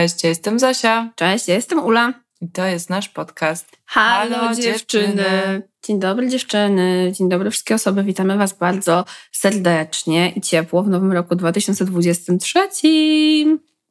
[0.00, 1.10] Cześć, ja jestem Zosia.
[1.16, 2.12] Cześć, ja jestem Ula.
[2.40, 3.76] I to jest nasz podcast.
[3.86, 5.06] Halo, Halo dziewczyny.
[5.06, 5.62] dziewczyny.
[5.84, 8.04] Dzień dobry dziewczyny, dzień dobry wszystkie osoby.
[8.04, 12.68] Witamy Was bardzo serdecznie i ciepło w nowym roku 2023.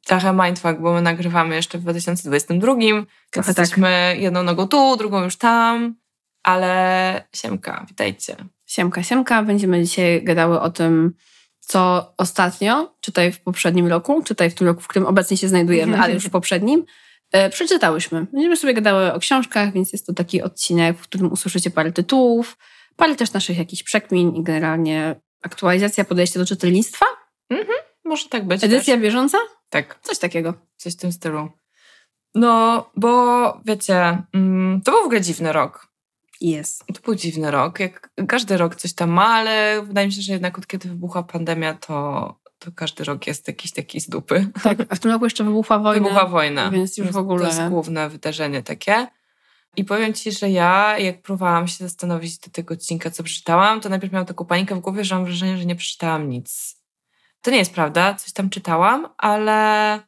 [0.06, 2.74] Trochę mindfuck, bo my nagrywamy jeszcze w 2022.
[3.30, 3.58] Trochę tak.
[3.58, 5.94] Jesteśmy jedną nogą tu, drugą już tam.
[6.42, 8.36] Ale Siemka, witajcie.
[8.66, 9.42] Siemka, Siemka.
[9.42, 11.14] Będziemy dzisiaj gadały o tym,
[11.70, 16.00] co ostatnio, czytaj w poprzednim roku, czytaj w tym roku, w którym obecnie się znajdujemy,
[16.00, 16.84] ale już w poprzednim,
[17.32, 18.26] e, przeczytałyśmy.
[18.32, 22.58] Będziemy sobie gadały o książkach, więc jest to taki odcinek, w którym usłyszycie parę tytułów,
[22.96, 27.06] parę też naszych jakichś przekmin i generalnie aktualizacja podejścia do czytelnictwa.
[27.50, 28.64] Mhm, może tak być.
[28.64, 29.02] Edycja też.
[29.02, 29.38] bieżąca?
[29.68, 29.98] Tak.
[30.02, 30.54] Coś takiego.
[30.76, 31.48] Coś w tym stylu.
[32.34, 35.89] No, bo wiecie, mm, to był w ogóle dziwny rok.
[36.40, 36.86] Jest.
[36.86, 37.80] To był dziwny rok.
[37.80, 41.22] Jak każdy rok coś tam ma, ale wydaje mi się, że jednak od kiedy wybuchła
[41.22, 44.46] pandemia, to, to każdy rok jest jakiś taki z dupy.
[44.62, 46.02] Tak, a w tym roku jeszcze wybuchła wojna.
[46.02, 46.70] Wybuchła wojna.
[46.70, 47.40] Więc już w ogóle.
[47.40, 49.06] To jest główne wydarzenie takie.
[49.76, 53.88] I powiem Ci, że ja, jak próbowałam się zastanowić do tego odcinka, co przeczytałam, to
[53.88, 56.76] najpierw miałam taką panikę w głowie, że mam wrażenie, że nie przeczytałam nic.
[57.42, 60.00] To nie jest prawda, coś tam czytałam, ale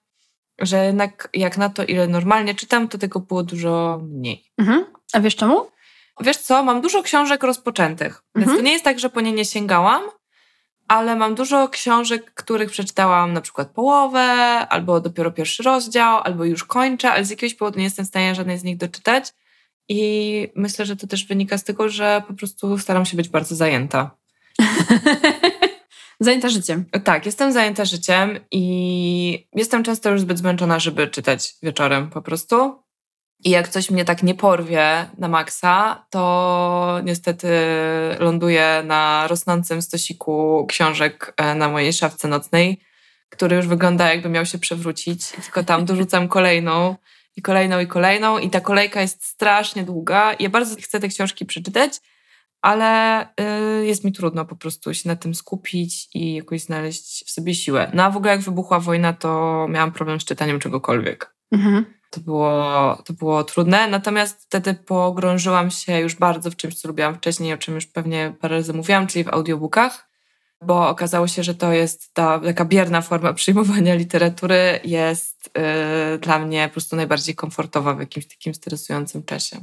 [0.60, 4.44] że jednak jak na to, ile normalnie czytam, to tego było dużo mniej.
[4.58, 4.84] Mhm.
[5.12, 5.71] A wiesz czemu?
[6.20, 8.46] Wiesz co, mam dużo książek rozpoczętych, mhm.
[8.46, 10.02] więc to nie jest tak, że po nie nie sięgałam,
[10.88, 14.22] ale mam dużo książek, których przeczytałam na przykład połowę,
[14.68, 18.34] albo dopiero pierwszy rozdział, albo już kończę, ale z jakiegoś powodu nie jestem w stanie
[18.34, 19.32] żadnej z nich doczytać.
[19.88, 23.54] I myślę, że to też wynika z tego, że po prostu staram się być bardzo
[23.56, 24.16] zajęta.
[26.20, 26.84] zajęta życiem.
[27.04, 32.81] Tak, jestem zajęta życiem i jestem często już zbyt zmęczona, żeby czytać wieczorem po prostu.
[33.44, 37.48] I jak coś mnie tak nie porwie na maksa, to niestety
[38.18, 42.80] ląduję na rosnącym stosiku książek e, na mojej szafce nocnej,
[43.28, 45.28] który już wygląda jakby miał się przewrócić.
[45.28, 46.96] Tylko tam dorzucam kolejną
[47.36, 50.34] i kolejną i kolejną i ta kolejka jest strasznie długa.
[50.40, 51.92] Ja bardzo chcę te książki przeczytać,
[52.60, 53.22] ale
[53.80, 57.54] y, jest mi trudno po prostu się na tym skupić i jakoś znaleźć w sobie
[57.54, 57.90] siłę.
[57.94, 61.34] No a w ogóle jak wybuchła wojna, to miałam problem z czytaniem czegokolwiek.
[61.52, 63.88] Mhm to było, to było trudne.
[63.88, 68.34] Natomiast wtedy pogrążyłam się już bardzo w czymś, co robiłam wcześniej, o czym już pewnie
[68.40, 70.08] parę razy mówiłam, czyli w audiobookach,
[70.62, 76.38] bo okazało się, że to jest ta taka bierna forma przyjmowania literatury, jest yy, dla
[76.38, 79.56] mnie po prostu najbardziej komfortowa w jakimś takim stresującym czasie.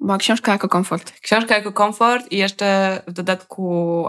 [0.00, 1.20] Była książka jako komfort.
[1.20, 4.08] Książka jako komfort i jeszcze w dodatku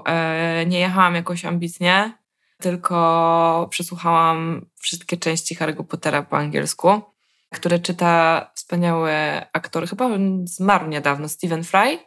[0.59, 2.17] yy, nie jechałam jakoś ambitnie,
[2.59, 7.01] tylko przesłuchałam wszystkie części Harry'ego Pottera po angielsku
[7.53, 9.11] które czyta wspaniały
[9.53, 10.09] aktor, chyba
[10.43, 11.99] zmarł niedawno, Stephen Fry.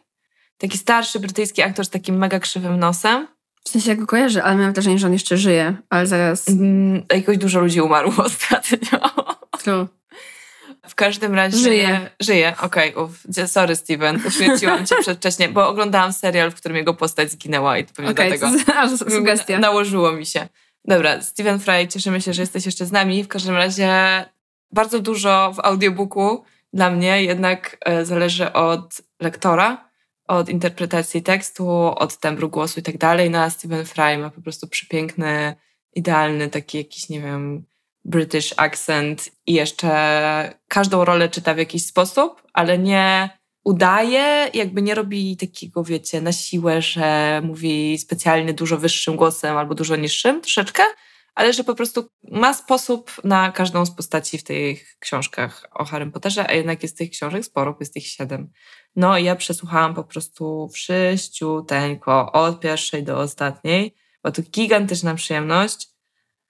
[0.57, 3.27] Taki starszy brytyjski aktor z takim mega krzywym nosem.
[3.63, 6.49] W sensie ja go kojarzę, ale miałam wrażenie, że on jeszcze żyje, ale zaraz...
[6.49, 8.99] Mm, jakoś dużo ludzi umarło ostatnio.
[9.63, 9.87] True.
[10.87, 11.57] W każdym razie...
[11.57, 12.09] Żyje.
[12.19, 12.95] Żyje, okej.
[12.95, 17.85] Okay, sorry Steven, uśmierciłam cię przedwcześnie, bo oglądałam serial, w którym jego postać zginęła i
[17.85, 18.75] to pewnie okay, dlatego...
[19.15, 19.59] Sugestia.
[19.59, 20.47] Nałożyło mi się.
[20.85, 23.23] Dobra, Steven Fry, cieszymy się, że jesteś jeszcze z nami.
[23.23, 23.89] W każdym razie
[24.71, 26.43] bardzo dużo w audiobooku
[26.73, 29.89] dla mnie jednak e, zależy od lektora,
[30.27, 33.29] od interpretacji tekstu, od tembru głosu i tak dalej.
[33.29, 35.55] No a Stephen Fry ma po prostu przepiękny,
[35.95, 37.65] idealny taki jakiś, nie wiem,
[38.05, 43.29] British accent i jeszcze każdą rolę czyta w jakiś sposób, ale nie
[43.63, 49.75] udaje, jakby nie robi takiego, wiecie, na siłę, że mówi specjalnie dużo wyższym głosem albo
[49.75, 50.83] dużo niższym, troszeczkę,
[51.35, 56.11] ale że po prostu ma sposób na każdą z postaci w tych książkach o Harrym
[56.11, 58.51] Potterze, a jednak jest tych książek sporo, bo jest tych siedem.
[58.95, 63.95] No i ja przesłuchałam po prostu wszyściuteńko, od pierwszej do ostatniej.
[64.23, 65.87] Była to gigantyczna przyjemność.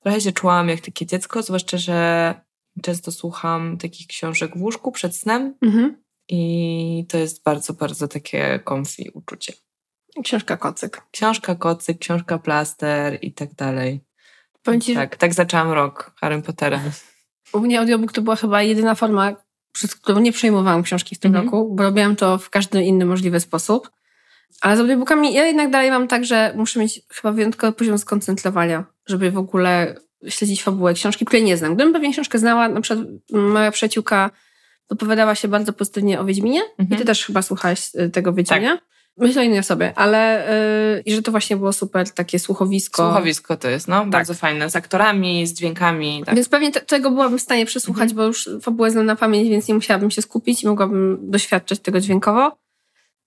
[0.03, 2.33] Trochę się czułam jak takie dziecko, zwłaszcza, że
[2.81, 6.03] często słucham takich książek w łóżku przed snem mhm.
[6.29, 9.53] i to jest bardzo, bardzo takie comfy uczucie.
[10.23, 11.01] Książka kocyk.
[11.11, 14.01] Książka kocyk, książka plaster i tak dalej.
[14.81, 16.79] Ci, tak, tak zaczęłam rok Harry Pottera.
[17.53, 19.35] U mnie audiobook to była chyba jedyna forma,
[19.71, 21.45] przez którą nie przejmowałam książki w tym mhm.
[21.45, 23.91] roku, bo robiłam to w każdy inny możliwy sposób.
[24.61, 28.85] Ale z audiobookami ja jednak dalej mam tak, że muszę mieć chyba wyjątkowy poziom skoncentrowania,
[29.05, 29.95] żeby w ogóle
[30.27, 31.75] śledzić fabułę książki, której nie znam.
[31.75, 34.31] Gdybym pewnie książkę znała, na przykład moja przyjaciółka
[34.89, 36.85] opowiadała się bardzo pozytywnie o Wiedźminie mhm.
[36.85, 37.07] i ty mhm.
[37.07, 38.77] też chyba słuchałaś y, tego Wiedźmia.
[38.77, 38.91] Tak.
[39.17, 40.47] Myślę o innej osobie, ale
[40.95, 43.03] yy, i że to właśnie było super takie słuchowisko.
[43.05, 44.09] Słuchowisko to jest, no, tak.
[44.09, 46.23] bardzo fajne, z aktorami, z dźwiękami.
[46.25, 46.35] Tak.
[46.35, 48.17] Więc pewnie te, tego byłabym w stanie przesłuchać, mhm.
[48.17, 51.99] bo już fabułę znam na pamięć, więc nie musiałabym się skupić i mogłabym doświadczać tego
[51.99, 52.57] dźwiękowo.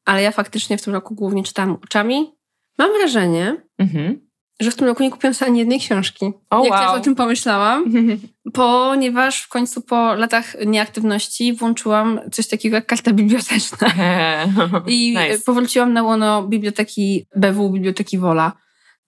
[0.05, 2.35] Ale ja faktycznie w tym roku głównie czytałam oczami.
[2.79, 4.21] Mam wrażenie, mhm.
[4.61, 6.33] Że w tym roku nie kupiłam ani jednej książki.
[6.51, 6.81] O, Jak wow.
[6.81, 7.85] teraz o tym pomyślałam,
[8.55, 13.89] ponieważ w końcu po latach nieaktywności włączyłam coś takiego jak karta biblioteczna.
[14.87, 15.39] I Nice.
[15.47, 18.53] powróciłam na łono biblioteki BW, biblioteki Wola.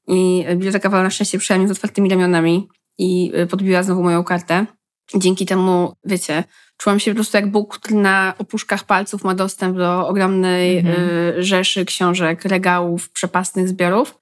[0.08, 2.69] I biblioteka Wola na szczęście przyjęła mnie z otwartymi ramionami
[2.99, 4.66] i y, podbiła znowu moją kartę.
[5.14, 6.44] Dzięki temu, wiecie,
[6.78, 10.96] czułam się po prostu jak Bóg, który na opuszkach palców ma dostęp do ogromnej Mhm.
[11.38, 14.19] y, rzeszy książek, regałów, przepastnych zbiorów.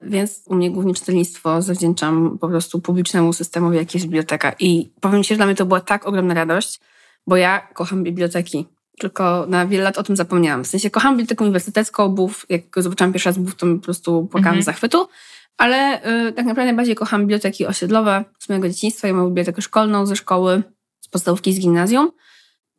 [0.00, 4.52] Więc u mnie głównie czytelnictwo zawdzięczam po prostu publicznemu systemowi, jaki jest biblioteka.
[4.60, 6.80] I powiem Ci, że dla mnie to była tak ogromna radość,
[7.26, 8.66] bo ja kocham biblioteki.
[8.98, 10.64] Tylko na wiele lat o tym zapomniałam.
[10.64, 14.26] W sensie kocham bibliotekę uniwersytecką, BUF, jak go zobaczyłam pierwszy raz BUF, to po prostu
[14.26, 14.62] płakałam Mhm.
[14.62, 15.08] z zachwytu.
[15.56, 15.98] Ale
[16.28, 19.08] y, tak naprawdę najbardziej kocham biblioteki osiedlowe z mojego dzieciństwa.
[19.08, 20.62] Ja mam bibliotekę szkolną ze szkoły,
[21.00, 22.10] z podstawówki, z gimnazjum.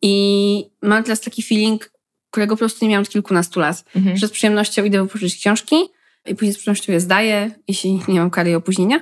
[0.02, 1.92] I mam teraz taki feeling,
[2.32, 4.18] którego po prostu nie miałam od kilkunastu lat Mhm.
[4.18, 5.76] że z przyjemnością idę wypożyczyć książki
[6.28, 9.00] i później z przyjemnością je zdaję, jeśli nie mam kary i opóźnienia.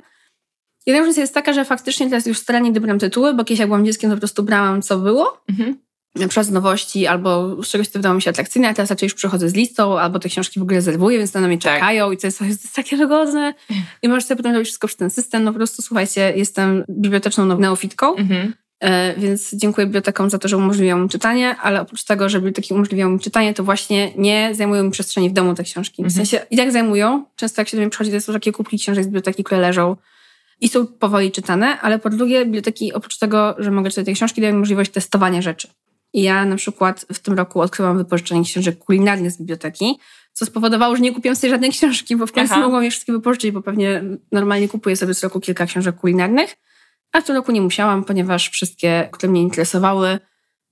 [0.86, 3.86] Jedna różnica jest taka, że faktycznie teraz już starannie dobieram tytuły, bo kiedyś jak byłam
[3.86, 5.76] dzieckiem, to po prostu brałam co było, Mhm.
[6.14, 9.06] na przykład z nowości albo z czegoś, co wydało mi się atrakcyjne, a teraz raczej
[9.06, 11.74] już przychodzę z listą, albo te książki w ogóle rezerwuję, więc one na mnie Tak.
[11.74, 13.54] czekają i to jest, to jest takie wygodne.
[14.02, 15.44] I możesz sobie potem robić wszystko przez ten system.
[15.44, 18.54] No po prostu, słuchajcie, jestem biblioteczną neofitką, Mhm.
[18.80, 22.74] E, Więc dziękuję bibliotekom za to, że umożliwiają mi czytanie, ale oprócz tego, że biblioteki
[22.74, 26.02] umożliwiają mi czytanie, to właśnie nie zajmują mi przestrzeni w domu te książki.
[26.02, 26.26] W Mhm.
[26.26, 27.24] sensie i tak zajmują.
[27.36, 29.96] Często jak się do mnie przychodzi, to są takie kubki książek z biblioteki, które leżą
[30.60, 34.40] i są powoli czytane, ale po drugie biblioteki oprócz tego, że mogę czytać te książki,
[34.40, 35.68] dają mi możliwość testowania rzeczy.
[36.12, 39.98] I ja na przykład w tym roku odkryłam wypożyczenie książek kulinarnych z biblioteki,
[40.32, 42.62] co spowodowało, że nie kupiłam sobie żadnej książki, bo w końcu Aha.
[42.62, 44.02] mogłam je wszystkie wypożyczyć, bo pewnie
[44.32, 46.56] normalnie kupuję sobie co roku kilka książek kulinarnych.
[47.12, 50.18] A w tym roku nie musiałam, ponieważ wszystkie, które mnie interesowały,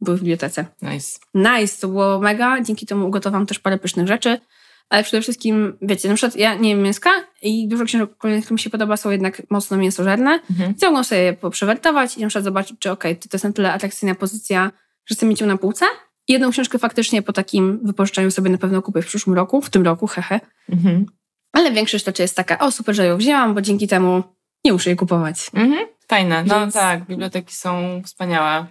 [0.00, 0.66] były w bibliotece.
[0.82, 1.18] Nice.
[1.34, 2.60] Nice, to było mega.
[2.62, 4.40] Dzięki temu ugotowałam też parę pysznych rzeczy.
[4.88, 7.10] Ale przede wszystkim, wiecie, na przykład ja nie jem mięska
[7.42, 10.40] i dużo książek, które mi się podoba, są jednak mocno mięsożerne.
[10.50, 10.74] Mhm.
[10.82, 13.72] Mogłam sobie je poprzewertować i na przykład zobaczyć, czy okej, to, to jest na tyle
[13.72, 14.70] atrakcyjna pozycja,
[15.06, 15.86] że chcę mieć ją na półce.
[16.28, 19.82] Jedną książkę faktycznie po takim wypożyczeniu sobie na pewno kupię w przyszłym roku, w tym
[19.82, 20.40] roku, hehe.
[20.68, 21.06] Mhm.
[21.52, 24.22] Ale większość rzeczy jest taka, o super, że ją wzięłam, bo dzięki temu
[24.64, 25.50] nie muszę jej kupować.
[25.54, 25.86] Mhm.
[26.08, 26.44] Fajne.
[26.46, 28.66] No Więc- tak, biblioteki są wspaniałe.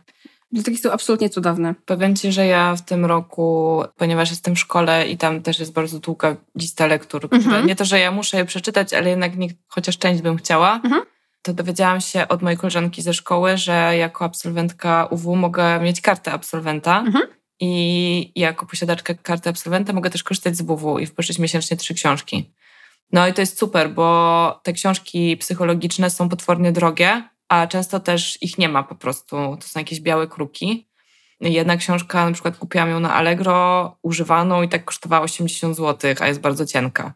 [0.53, 1.75] Biblioteki są absolutnie cudowne.
[1.85, 5.73] Powiem Ci, że ja w tym roku, ponieważ jestem w szkole i tam też jest
[5.73, 7.67] bardzo długa lista lektur, które Mhm.
[7.67, 11.01] nie to, że ja muszę je przeczytać, ale jednak nie, chociaż część bym chciała, Mhm.
[11.41, 16.31] to dowiedziałam się od mojej koleżanki ze szkoły, że jako absolwentka UW mogę mieć kartę
[16.31, 17.25] absolwenta Mhm.
[17.59, 22.53] i jako posiadaczka karty absolwenta mogę też korzystać z WW i wpożyczyć miesięcznie trzy książki.
[23.11, 28.41] No i to jest super, bo te książki psychologiczne są potwornie drogie, a często też
[28.41, 29.35] ich nie ma po prostu.
[29.35, 30.87] To są jakieś białe kruki.
[31.41, 36.27] Jedna książka, na przykład kupiłam ją na Allegro używaną i tak kosztowała 80 zł, a
[36.27, 37.13] jest bardzo cienka.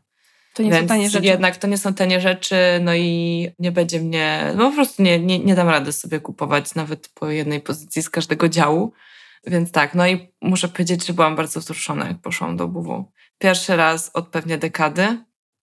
[0.53, 1.25] To nie Więc są tanie rzeczy.
[1.25, 5.19] jednak to nie są tanie rzeczy, no i nie będzie mnie, no po prostu nie,
[5.19, 8.93] nie, nie dam rady sobie kupować nawet po jednej pozycji z każdego działu.
[9.47, 13.11] Więc tak, no i muszę powiedzieć, że byłam bardzo wzruszona, jak poszłam do WW.
[13.37, 15.17] Pierwszy raz od pewnie dekady,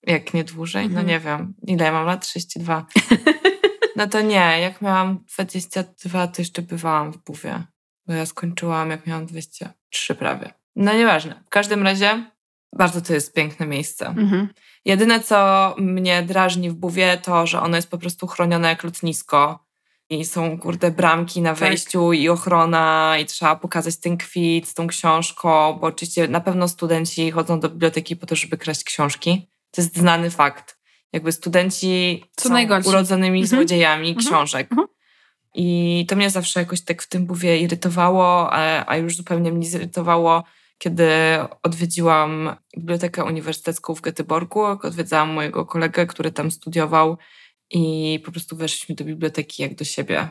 [0.07, 1.07] jak nie dłużej, no Mhm.
[1.07, 2.27] nie wiem, ile ja mam lat?
[2.27, 2.87] 32.
[3.97, 7.63] No to nie, jak miałam 22, to jeszcze bywałam w Buwie,
[8.07, 10.53] bo ja skończyłam, jak miałam 23 prawie.
[10.77, 11.43] No nieważne.
[11.47, 12.31] W każdym razie
[12.77, 14.07] bardzo to jest piękne miejsce.
[14.07, 14.49] Mhm.
[14.85, 19.65] Jedyne, co mnie drażni w Buwie, to, że ono jest po prostu chronione jak lotnisko.
[20.11, 24.87] I są, kurde, bramki na wejściu i ochrona i trzeba pokazać ten kwit z tą
[24.87, 29.51] książką, bo oczywiście na pewno studenci chodzą do biblioteki po to, żeby kraść książki.
[29.75, 30.79] To jest znany fakt.
[31.13, 32.89] Jakby studenci Co są najgorsi.
[32.89, 33.47] urodzonymi Mhm.
[33.47, 34.27] złodziejami Mhm.
[34.27, 34.73] książek.
[34.73, 34.89] Mhm.
[35.55, 39.67] I to mnie zawsze jakoś tak w tym Buwie irytowało, a, a już zupełnie mnie
[39.67, 40.45] zirytowało,
[40.79, 41.09] kiedy
[41.63, 47.19] odwiedziłam Bibliotekę Uniwersytecką w Göteborgu, odwiedzałam mojego kolegę, który tam studiował
[47.71, 50.29] i po prostu weszliśmy do biblioteki jak do siebie.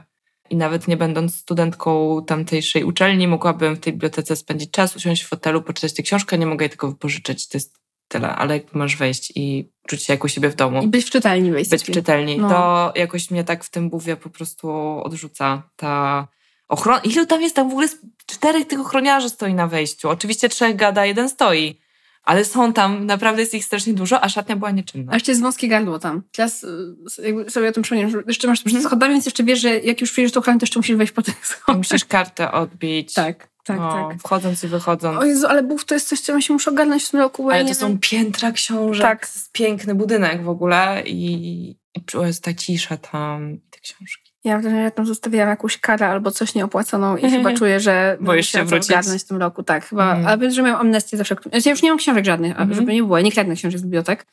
[0.50, 5.28] I nawet nie będąc studentką tamtejszej uczelni, mogłabym w tej bibliotece spędzić czas, usiąść w
[5.28, 7.83] fotelu, poczytać tę książkę, nie mogę jej tylko wypożyczyć, to jest
[8.14, 8.36] tyle.
[8.36, 11.10] Ale jakby masz wejść i czuć się jak u siebie w domu I być w
[11.10, 11.72] czytelni wejść.
[11.72, 12.38] być w czytelni.
[12.38, 12.50] No.
[12.50, 14.70] To jakoś mnie tak w tym buwie po prostu
[15.04, 16.28] odrzuca ta
[16.68, 17.00] ochrona.
[17.00, 17.56] Ilu tam jest?
[17.56, 17.88] Tam w ogóle
[18.26, 20.10] czterech tych ochroniarzy stoi na wejściu.
[20.10, 21.80] Oczywiście trzech gada, jeden stoi.
[22.24, 25.12] Ale są tam, naprawdę jest ich strasznie dużo, a szatnia była nieczynna.
[25.12, 26.22] A jeszcze jest wąskie gardło tam.
[26.32, 28.86] Teraz y, jakby sobie o tym przypomniałam, że jeszcze masz przed Mhm.
[28.86, 31.22] schodami, więc jeszcze wiesz, że jak już przyjdziesz do ochrony, to jeszcze musisz wejść po
[31.22, 31.78] tych schodach.
[31.78, 33.14] Musisz kartę odbić.
[33.14, 34.20] Tak, tak, no, tak.
[34.20, 35.20] Wchodząc i wychodząc.
[35.20, 37.66] O Jezu, ale Bóg to jest coś, co się muszę ogarnąć w tym roku, Ale
[37.66, 37.98] to są wiem.
[38.02, 39.02] piętra książek.
[39.04, 39.28] Tak.
[39.52, 44.34] Piękny budynek w ogóle i, i czuła jest ta cisza tam i te książki.
[44.44, 48.50] Ja wiem, że tam zostawiłam jakąś karę albo coś nieopłaconą i chyba czuję, że Boisz
[48.50, 48.92] się wrócić?
[48.92, 49.64] ogarnąć w tym roku.
[49.64, 50.04] Tak, chyba.
[50.10, 50.28] Mhm.
[50.28, 51.36] Ale wiem, że miałam amnestię zawsze.
[51.36, 52.74] Znaczy, Ja już nie mam książek żadnych, a Mhm.
[52.80, 53.18] żeby nie było.
[53.18, 54.26] Ja nie kradnę książek z bibliotek.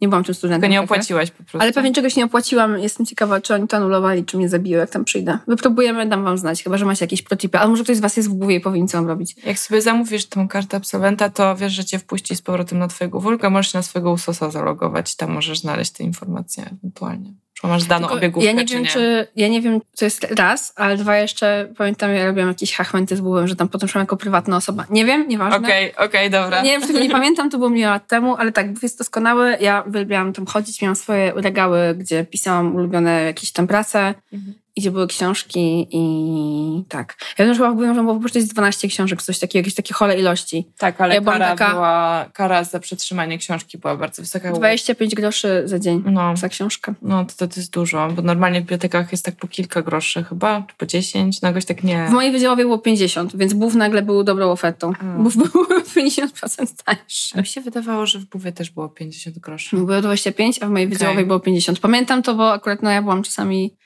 [0.00, 0.60] Nie byłam tym studentem.
[0.60, 1.58] Tylko nie tak, opłaciłaś po prostu.
[1.58, 2.78] Ale pewnie czegoś nie opłaciłam.
[2.78, 5.38] Jestem ciekawa, czy oni to anulowali, czy mnie zabiją, jak tam przyjdę.
[5.48, 7.58] Wypróbujemy, dam wam znać, chyba że macie jakieś protipy.
[7.58, 9.36] Ale może ktoś z was jest w głowie i powinien co mam robić.
[9.44, 13.20] Jak sobie zamówisz tą kartę absolwenta, to wiesz, że cię wpuści z powrotem na twojego
[13.20, 17.34] wulka, możesz się na swojego usosa zalogować tam możesz znaleźć te informacje ewentualnie.
[17.60, 18.88] Czy masz daną Tylko obiegówkę, ja nie czy wiem, nie.
[18.88, 23.16] czy ja nie wiem, to jest raz, ale dwa jeszcze pamiętam, ja robiłam jakieś hachmenty
[23.16, 24.84] z bułem, że tam potem szłam jako prywatna osoba.
[24.90, 25.58] Nie wiem, nieważne.
[25.58, 26.62] Okej, okej, dobra.
[26.62, 29.56] Nie wiem, czy tego nie pamiętam, to było milion lat temu, ale tak, jest doskonały.
[29.60, 34.54] Ja uwielbiałam tam chodzić, miałam swoje regały, gdzie pisałam ulubione jakieś tam prace, Mhm.
[34.80, 37.16] Gdzie były książki i tak.
[37.38, 39.74] Ja wiem, że chyba w Bójmorzu było po prostu jest 12 książek, coś takiego, jakieś
[39.74, 40.66] takie chole ilości.
[40.78, 44.52] Tak, ale Ja kara, taka- była, kara za przetrzymanie książki była bardzo wysoka.
[44.52, 46.94] 25 groszy za dzień No, za książkę.
[47.02, 50.62] no to, to jest dużo, bo normalnie w bibliotekach jest tak po kilka groszy chyba,
[50.68, 52.06] czy po 10, no tak nie.
[52.08, 54.92] W mojej wydziałowej było 50, więc Bów nagle był dobrą ofertą.
[55.00, 55.04] A.
[55.18, 55.64] Bów był
[55.96, 57.38] 50% tańszy.
[57.38, 59.76] Mi się wydawało, że w Buwie też było 50 groszy.
[59.76, 60.98] Było 25, a w mojej Okej.
[60.98, 61.80] wydziałowej było 50.
[61.80, 63.76] Pamiętam to, bo akurat no, ja byłam czasami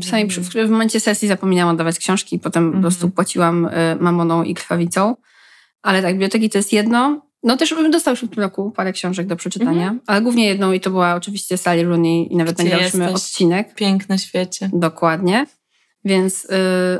[0.00, 2.82] Czasami przy, w, momencie sesji zapomniałam oddawać książki i potem Mhm.
[2.82, 3.70] po prostu płaciłam y,
[4.00, 5.16] mamoną i krwawicą.
[5.82, 7.26] Ale tak, biblioteki to jest jedno.
[7.42, 10.00] No też dostałyśmy w tym roku parę książek do przeczytania, Mhm.
[10.06, 13.22] ale głównie jedną i to była oczywiście Sally Rooney i nawet Gdzie nagrałyśmy jesteś?
[13.22, 13.74] odcinek.
[13.74, 14.70] Piękne świecie.
[14.72, 15.46] Dokładnie.
[16.04, 16.48] Więc, y,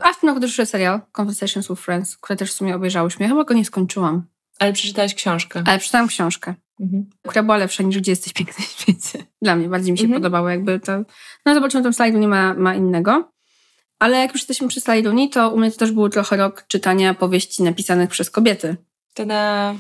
[0.03, 3.23] a w tym roku też wyszedł serial Conversations with Friends, który też w sumie obejrzałyśmy.
[3.25, 4.27] Ja chyba go nie skończyłam,
[4.59, 5.63] Ale przeczytałaś książkę.
[5.67, 7.11] ale przeczytałam książkę Mhm.
[7.29, 9.27] która była lepsza niż Gdzie jesteś piękny świecie.
[9.43, 10.23] Dla mnie bardziej mi się Mhm.
[10.23, 10.93] podobało jakby to.
[11.47, 13.33] No zobaczymy, tam slajdu nie ma, ma innego.
[13.99, 17.15] Ale jak już jesteśmy przy slajdu, to u mnie to też był trochę rok czytania
[17.15, 18.77] powieści napisanych przez kobiety.
[19.15, 19.75] Tada.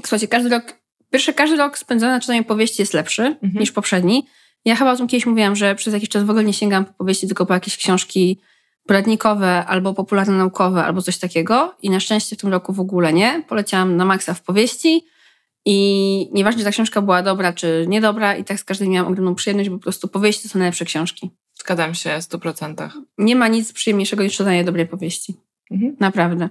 [0.00, 0.64] Słuchajcie, każdy rok,
[1.10, 3.52] pierwszy każdy rok spędzony na czytaniu powieści jest lepszy Mhm.
[3.54, 4.26] niż poprzedni.
[4.64, 6.92] Ja chyba o tym kiedyś mówiłam, że przez jakiś czas w ogóle nie sięgam po
[6.92, 8.40] powieści, tylko po jakieś książki
[8.86, 11.74] poradnikowe albo popularno-naukowe albo coś takiego.
[11.82, 13.42] I na szczęście w tym roku w ogóle nie.
[13.48, 15.06] Poleciałam na maksa w powieści
[15.68, 19.34] i nieważne, czy ta książka była dobra czy niedobra i tak z każdej miałam ogromną
[19.34, 21.30] przyjemność, bo po prostu powieści to są najlepsze książki.
[21.54, 22.90] Zgadzam się w 100%.
[23.18, 25.34] Nie ma nic przyjemniejszego niż czytanie dobrej powieści.
[25.70, 25.96] Mhm.
[26.00, 26.48] Naprawdę.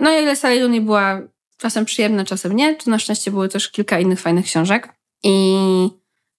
[0.00, 1.20] No i ile Sally Rooney była
[1.56, 4.94] czasem przyjemna, czasem nie, to na szczęście były też kilka innych fajnych książek.
[5.22, 5.56] I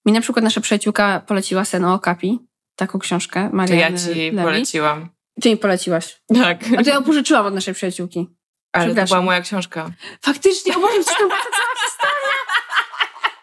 [0.06, 2.38] mi na przykład nasza przyjaciółka poleciła Sen o Okapi,
[2.76, 5.08] taką książkę To ja ci poleciłam.
[5.42, 6.22] Ty mi poleciłaś.
[6.34, 6.64] Tak.
[6.78, 8.26] A to ja ją pożyczyłam od naszej przyjaciółki.
[8.72, 9.90] Ale to była moja książka.
[10.22, 12.34] Faktycznie, o Boże, to była ta cała historia.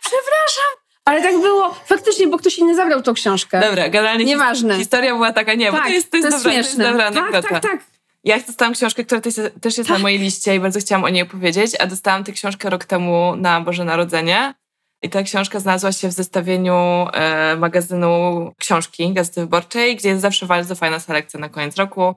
[0.01, 0.71] Przepraszam.
[1.05, 1.73] Ale tak było.
[1.85, 3.59] Faktycznie, bo ktoś inny zabrał tą książkę.
[3.61, 4.73] Dobra, generalnie Nieważne.
[4.73, 6.91] his- historia była taka, nie, bo tak, to jest, to jest, dobra, to jest śmieszne.
[6.91, 7.79] dobra tak, tak, tak.
[8.23, 10.01] Ja dostałam książkę, która też jest, jest na Tak.
[10.01, 13.61] mojej liście i bardzo chciałam o niej opowiedzieć, a dostałam tę książkę rok temu na
[13.61, 14.53] Boże Narodzenie.
[15.01, 20.45] I ta książka znalazła się w zestawieniu e, magazynu książki Gazety Wyborczej, gdzie jest zawsze
[20.45, 22.15] bardzo fajna selekcja na koniec roku.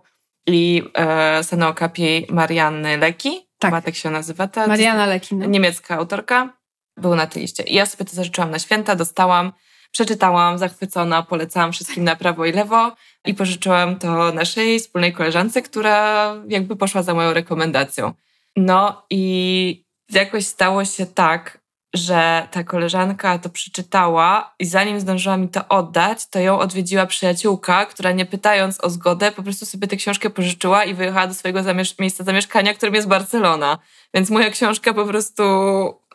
[0.48, 3.70] I e, Seno Okapi Marianny Leki, Tak.
[3.70, 5.50] chyba tak się nazywa ta Mariana Lekin.
[5.50, 6.56] niemiecka autorka,
[6.96, 7.62] był na tej liście.
[7.62, 9.52] I ja sobie to zażyczyłam na święta, dostałam,
[9.92, 12.92] przeczytałam, zachwycona, polecałam wszystkim na prawo i lewo
[13.26, 18.12] i pożyczyłam to naszej wspólnej koleżance, która jakby poszła za moją rekomendacją.
[18.56, 21.60] No i jakoś stało się tak,
[21.98, 27.86] że ta koleżanka to przeczytała i zanim zdążyła mi to oddać, to ją odwiedziła przyjaciółka,
[27.86, 31.60] która nie pytając o zgodę, po prostu sobie tę książkę pożyczyła i wyjechała do swojego
[31.60, 33.78] zamiesz- miejsca zamieszkania, którym jest Barcelona.
[34.14, 35.42] Więc moja książka po prostu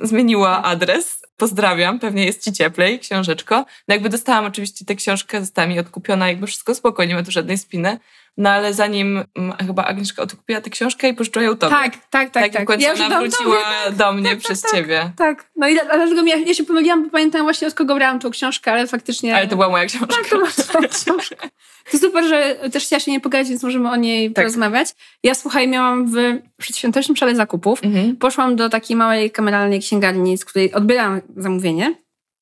[0.01, 1.23] zmieniła adres.
[1.37, 3.55] Pozdrawiam, pewnie jest ci cieplej, książeczko.
[3.87, 7.31] No jakby dostałam oczywiście tę książkę, została mi odkupiona, jakby wszystko spoko, nie ma tu
[7.31, 7.99] żadnej spiny.
[8.37, 11.75] No ale zanim mm, chyba Agnieszka odkupiła tę książkę i pożyczyła ją tobie.
[11.75, 12.31] Tak, tak, tak.
[12.31, 12.63] tak, tak.
[12.63, 14.79] w końcu Ja ona wróciła tobie, do mnie tak, przez tak, tak.
[14.79, 15.11] ciebie.
[15.17, 18.31] Tak, no i dlatego ja, ja się pomyliłam, bo pamiętam właśnie od kogo brałam tą
[18.31, 19.35] książkę, ale faktycznie...
[19.35, 20.07] Ale to była moja książka.
[20.07, 21.49] Tak, to była twoja książka.
[21.91, 24.35] To super, że też chciała się nie pogadać, więc możemy o niej Tak.
[24.35, 24.89] porozmawiać.
[25.23, 26.15] Ja, słuchaj, miałam w
[26.57, 27.83] przedświątecznym szale zakupów.
[27.83, 28.15] Mhm.
[28.15, 31.95] Poszłam do takiej małej kameralnej księgarni, z której odbierałam zamówienie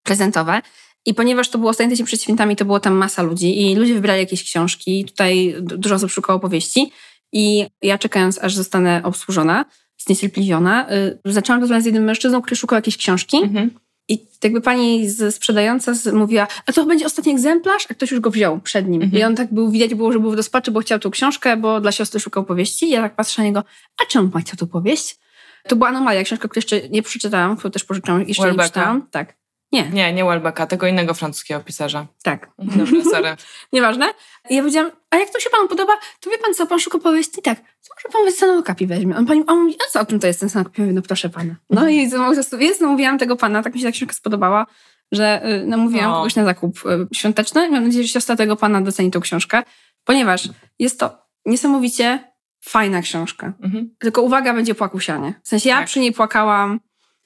[0.03, 0.61] prezentowe.
[1.05, 3.93] I ponieważ to było ostatni tydzień przed świętami, to było tam masa ludzi i ludzie
[3.93, 5.05] wybrali jakieś książki.
[5.05, 6.91] Tutaj dużo osób szukało powieści.
[7.31, 9.65] I ja czekając, aż zostanę obsłużona,
[9.97, 13.37] zniecierpliwiona, y, zaczęłam rozmawiać z jednym mężczyzną, który szukał jakiejś książki.
[13.37, 13.71] Mhm.
[14.09, 18.59] I jakby pani sprzedająca mówiła, a to będzie ostatni egzemplarz, a ktoś już go wziął
[18.59, 19.01] przed nim.
[19.01, 19.21] Mhm.
[19.21, 21.81] I on tak był, widać było, że był w rozpaczy, bo chciał tą książkę, bo
[21.81, 22.85] dla siostry szukał powieści.
[22.85, 23.63] I ja tak patrzę na niego,
[24.01, 25.19] a czemu pan chciał tą powieść?
[25.67, 28.63] To była anomalia, książka, której jeszcze nie przeczytałam, którą też pożyczyłam, jeszcze Welbecka?
[28.63, 29.07] nie czytałam.
[29.11, 29.40] Tak.
[29.71, 32.07] Nie, Nie, nie Welbecka, tego innego francuskiego pisarza.
[32.23, 32.49] tak.
[32.77, 33.35] Dobra, sorry.
[33.73, 34.13] Nieważne.
[34.49, 36.99] I ja powiedziałam, a jak to się panu podoba, to wie pan co, pan szuka
[36.99, 37.41] powieści?
[37.41, 37.59] Tak.
[37.59, 39.17] To może pan Sanokapi weźmie.
[39.17, 40.81] On, pani, a on mówi, a co o tym to jest ten Sanokapi?
[40.81, 41.55] Mówię, no proszę pana.
[41.69, 44.65] No i zamówiłam- więc namówiłam tego pana, tak mi się ta książka spodobała,
[45.11, 46.15] że y, namówiłam No.
[46.17, 47.69] kogoś na zakup y, świąteczny.
[47.69, 49.63] Mam nadzieję, że siostra tego pana doceni tą książkę,
[50.03, 50.49] ponieważ
[50.79, 52.31] jest to niesamowicie
[52.65, 53.53] fajna książka.
[53.63, 53.95] Mhm.
[53.99, 55.33] Tylko uwaga, będzie płakusianie.
[55.43, 55.85] W sensie ja Tak.
[55.85, 56.79] przy niej płakałam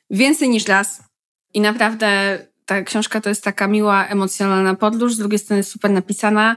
[0.09, 1.03] więcej niż raz
[1.55, 5.91] i naprawdę ta książka to jest taka miła, emocjonalna podróż, z drugiej strony jest super
[5.91, 6.55] napisana,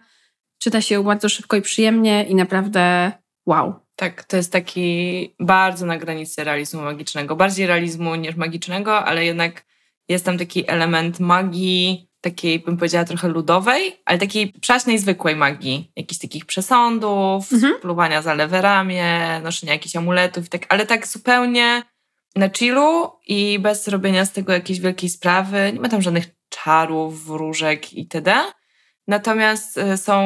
[0.59, 3.13] czyta się ją bardzo szybko i przyjemnie i naprawdę
[3.47, 3.75] wow.
[3.97, 7.37] Tak, to jest taki bardzo na granicy realizmu magicznego.
[7.37, 9.65] Bardziej realizmu niż magicznego, ale jednak
[10.09, 15.93] jest tam taki element magii, takiej bym powiedziała trochę ludowej, ale takiej przaśnej, zwykłej magii.
[15.97, 17.75] Jakichś takich przesądów, mhm.
[17.81, 21.83] pluwania za lewe ramię, noszenia jakichś amuletów, tak, ale tak zupełnie
[22.37, 25.71] na chillu i bez robienia z tego jakiejś wielkiej sprawy.
[25.75, 28.45] Nie ma tam żadnych czarów, wróżek itd.
[29.07, 30.23] Natomiast e, są,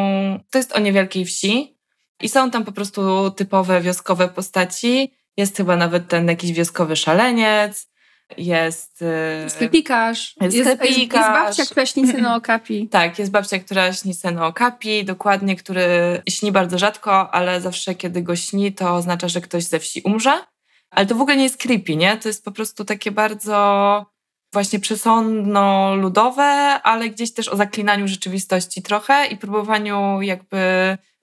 [0.51, 1.79] to jest o niewielkiej wsi
[2.21, 5.13] i są tam po prostu typowe wioskowe postaci.
[5.37, 7.93] Jest chyba nawet ten jakiś wioskowy szaleniec,
[8.39, 9.05] jest...
[9.49, 10.35] Sklepikarz.
[10.41, 10.91] Jest, sklepikarz.
[10.91, 12.89] Jest, jest babcia, która śni sen okapi.
[12.89, 18.23] tak, jest babcia, która śni sen okapi, dokładnie, który śni bardzo rzadko, ale zawsze kiedy
[18.23, 20.45] go śni, to oznacza, że ktoś ze wsi umrze.
[20.93, 22.17] Ale to w ogóle nie jest creepy, nie?
[22.17, 24.07] To jest po prostu takie bardzo
[24.53, 26.43] właśnie przesądno-ludowe,
[26.83, 30.59] ale gdzieś też o zaklinaniu rzeczywistości trochę i próbowaniu jakby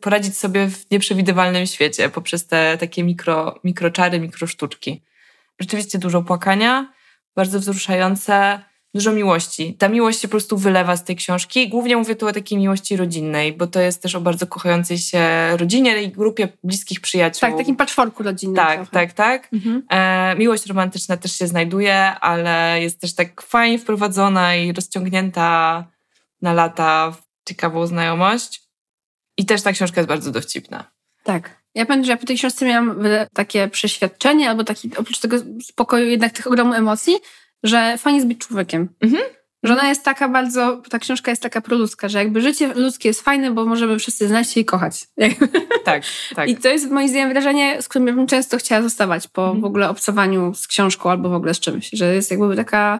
[0.02, 5.04] poradzić sobie w nieprzewidywalnym świecie poprzez te takie mikro, mikroczary, mikrosztuczki.
[5.60, 6.94] Rzeczywiście dużo płakania,
[7.36, 9.74] bardzo wzruszające, dużo miłości.
[9.74, 11.70] Ta miłość się po prostu wylewa z tej książki.
[11.70, 15.22] Głównie mówię tu o takiej miłości rodzinnej, bo to jest też o bardzo kochającej się
[15.58, 17.42] rodzinie i grupie bliskich przyjaciół.
[17.42, 18.56] Tak, takim patchworku rodzinnym.
[18.56, 18.92] Tak, trochę.
[18.92, 19.54] tak, tak.
[19.54, 19.84] Mhm.
[19.90, 25.86] E, miłość romantyczna też się znajduje, ale jest też tak fajnie wprowadzona i rozciągnięta
[26.42, 28.70] na lata w ciekawą znajomość.
[29.38, 30.92] I też ta książka jest bardzo dowcipna.
[31.24, 31.60] Tak.
[31.76, 33.04] Ja pamiętam, że ja po tej książce miałam
[33.34, 37.20] takie przeświadczenie, albo taki, oprócz tego spokoju, jednak tych ogromu emocji,
[37.64, 38.90] że fajnie jest być człowiekiem.
[39.02, 39.24] Mhm.
[39.64, 43.22] Że ona jest taka bardzo, ta książka jest taka proludzka, że jakby życie ludzkie jest
[43.22, 45.08] fajne, bo możemy wszyscy znać się i kochać.
[45.84, 46.04] Tak,
[46.36, 46.50] tak.
[46.50, 49.62] I to jest moim zdaniem wrażenie, z którym bym często chciała zostawać po mhm.
[49.62, 51.90] w ogóle obcowaniu z książką albo w ogóle z czymś.
[51.94, 53.00] Że jest jakby taka,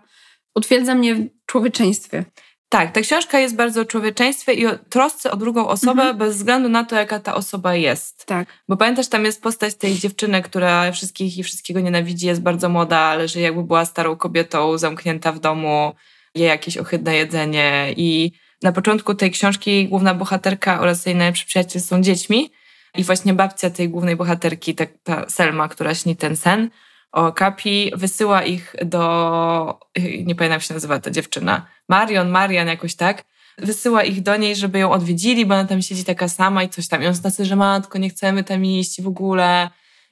[0.56, 2.26] utwierdza mnie w człowieczeństwie.
[2.70, 6.18] Tak, ta książka jest bardzo o człowieczeństwie i o trosce o drugą osobę mhm.
[6.18, 8.26] bez względu na to, jaka ta osoba jest.
[8.26, 8.48] Tak.
[8.68, 12.98] Bo pamiętasz, tam jest postać tej dziewczyny, która wszystkich i wszystkiego nienawidzi, jest bardzo młoda,
[12.98, 15.94] ale że jakby była starą kobietą, zamknięta w domu,
[16.36, 18.32] je jakieś ohydne jedzenie i
[18.64, 22.52] na początku tej książki główna bohaterka oraz jej najlepszy przyjaciel są dziećmi
[22.98, 26.70] i właśnie babcia tej głównej bohaterki, ta, ta Selma, która śni ten sen,
[27.12, 32.96] o Kapi, wysyła ich do, nie pamiętam jak się nazywa ta dziewczyna, Marion, Marian jakoś
[32.96, 33.24] tak,
[33.58, 36.88] wysyła ich do niej, żeby ją odwiedzili, bo ona tam siedzi taka sama i coś
[36.88, 37.04] tam.
[37.04, 39.70] I on znaczy, że matko, nie chcemy tam iść w ogóle.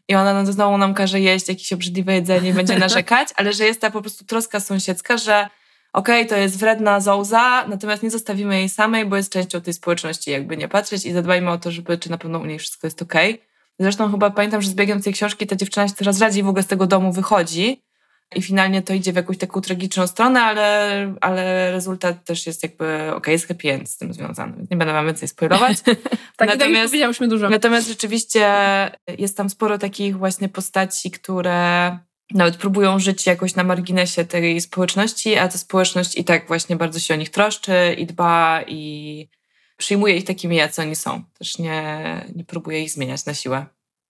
[0.08, 3.66] I ona no, znowu nam każe jeść jakieś obrzydliwe jedzenie i będzie narzekać, ale że
[3.66, 5.48] jest ta po prostu troska sąsiedzka, że
[5.94, 9.74] okej, okay, to jest wredna zołza, natomiast nie zostawimy jej samej, bo jest częścią tej
[9.74, 12.88] społeczności, jakby nie patrzeć i zadbajmy o to, żeby czy na pewno u niej wszystko
[12.88, 13.34] jest okej.
[13.34, 13.48] Okay.
[13.80, 16.64] Zresztą chyba pamiętam, że z biegiem tej książki ta dziewczyna się coraz rzadziej w ogóle
[16.64, 17.82] z tego domu wychodzi
[18.36, 22.86] i finalnie to idzie w jakąś taką tragiczną stronę, ale, ale rezultat też jest jakby,
[22.86, 24.68] okej, okay, jest happy end z tym związany.
[24.72, 25.82] Nie będę wam więcej spoilować.
[26.38, 27.50] tak, natomiast, tak dużo.
[27.50, 28.46] Natomiast rzeczywiście
[29.18, 31.98] jest tam sporo takich właśnie postaci, które
[32.34, 37.00] nawet próbują żyć jakoś na marginesie tej społeczności, a ta społeczność i tak właśnie bardzo
[37.00, 39.28] się o nich troszczy i dba i
[39.78, 41.24] przyjmuje ich takimi, jacy oni są.
[41.38, 43.66] Też nie, nie próbuje ich zmieniać na siłę.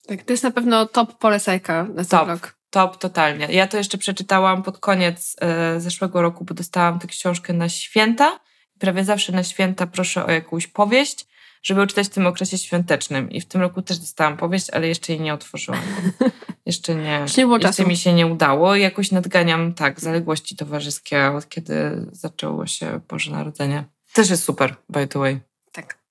[0.06, 2.58] Tak, to jest na pewno top polecajka na top, rok.
[2.70, 3.46] Top, totalnie.
[3.50, 5.36] Ja to jeszcze przeczytałam pod koniec
[5.76, 8.40] y, zeszłego roku, bo dostałam tę książkę na święta.
[8.78, 11.26] Prawie zawsze na święta proszę o jakąś powieść,
[11.62, 13.30] żeby uczytać w tym okresie świątecznym.
[13.30, 15.80] I w tym roku też dostałam powieść, ale jeszcze jej nie otworzyłam.
[16.66, 18.76] jeszcze nie, nie jeszcze mi się nie udało.
[18.76, 23.84] I jakoś nadganiam, tak, zaległości towarzyskie, od kiedy zaczęło się Boże Narodzenie.
[24.12, 25.47] Też jest super, by the way.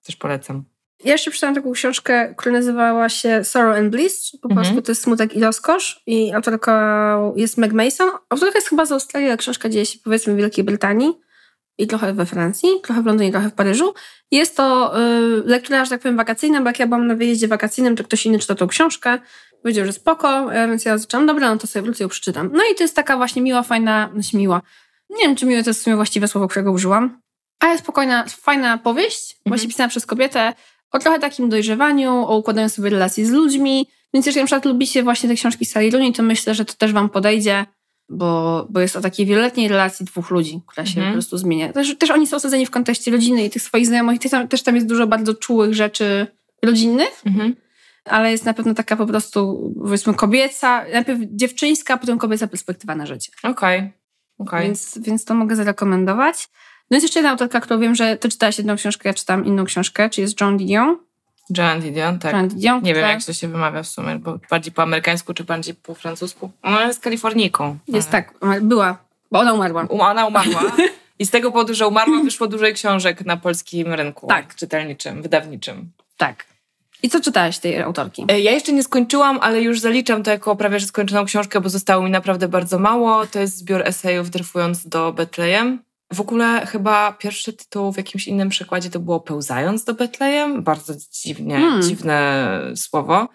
[0.08, 0.64] Też polecam.
[1.04, 4.38] Ja jeszcze przeczytałam taką książkę, która nazywała się Sorrow and Bliss.
[4.42, 4.66] Po mhm.
[4.66, 6.04] polsku to jest Smutek i Rozkosz.
[6.08, 8.10] I autorka jest Meg Mason.
[8.30, 11.14] Autorka jest chyba z Australii, ale książka dzieje się powiedzmy w Wielkiej Brytanii.
[11.78, 13.94] I trochę we Francji, trochę w Londynie, trochę w Paryżu.
[14.32, 17.96] Jest to y, lektura, że tak powiem, wakacyjna, bo jak ja byłam na wyjeździe wakacyjnym,
[17.96, 19.20] to ktoś inny czytał tą książkę.
[19.62, 22.50] Powiedział, że spoko, więc ja zaczęłam, dobra, no to sobie wrócę ją przeczytam.
[22.54, 24.62] No i to jest taka właśnie miła, fajna, znaczy miła.
[25.10, 27.22] Nie wiem, czy miłe to jest w sumie właściwe słowo, którego użyłam.
[27.60, 29.42] Ale spokojna, fajna powieść, mhm.
[29.46, 30.54] właśnie pisana przez kobietę,
[30.92, 33.88] o trochę takim dojrzewaniu, o układaniu sobie relacji z ludźmi.
[34.14, 36.94] Więc jeżeli na przykład lubicie właśnie te książki Sally Rooney, to myślę, że to też
[36.94, 37.66] wam podejdzie,
[38.10, 41.08] bo, bo jest o takiej wieloletniej relacji dwóch ludzi, która się mhm.
[41.08, 41.74] po prostu zmienia.
[41.74, 44.20] Też, też oni są osadzeni w kontekście rodziny i tych swoich znajomych.
[44.20, 46.28] Też tam, też tam jest dużo bardzo czułych rzeczy
[46.64, 47.56] rodzinnych, mhm.
[48.06, 52.96] ale jest na pewno taka po prostu, powiedzmy, kobieca, najpierw dziewczyńska, a potem kobieca perspektywa
[52.96, 53.32] na życie.
[53.44, 53.80] Okej.
[53.80, 53.94] Okay.
[54.38, 54.64] Okay.
[54.64, 56.50] Więc, więc to mogę zarekomendować.
[56.92, 59.66] No jest jeszcze jedna autorka, którą wiem, że ty czytałaś jedną książkę, ja czytam inną
[59.66, 60.98] książkę, czy jest John Didion.
[61.58, 62.34] John Didion, tak.
[62.34, 65.44] John Didion, nie wiem, jak to się wymawia w sumie, bo bardziej po amerykańsku, czy
[65.44, 66.52] bardziej po francusku.
[66.64, 67.78] Ona jest Kalifornijką.
[67.88, 68.98] Jest tak, była,
[69.32, 69.88] bo ona umarła.
[69.90, 70.62] Ona umarła.
[71.20, 74.56] I z tego powodu, że umarła, wyszło dużo książek na polskim rynku Tak.
[74.56, 75.92] czytelniczym, wydawniczym.
[76.18, 76.46] Tak.
[77.04, 78.26] I co czytałaś tej autorki?
[78.28, 81.70] E, Ja jeszcze nie skończyłam, ale już zaliczam to jako prawie że skończoną książkę, bo
[81.70, 83.26] zostało mi naprawdę bardzo mało.
[83.28, 85.80] To jest zbiór esejów Dryfując do Betlejem.
[86.14, 90.64] W ogóle chyba pierwszy tytuł w jakimś innym przekładzie to było Pełzając do Betlejem.
[90.64, 90.94] Bardzo
[91.24, 91.82] dziwnie, Hmm.
[91.82, 93.28] dziwne słowo.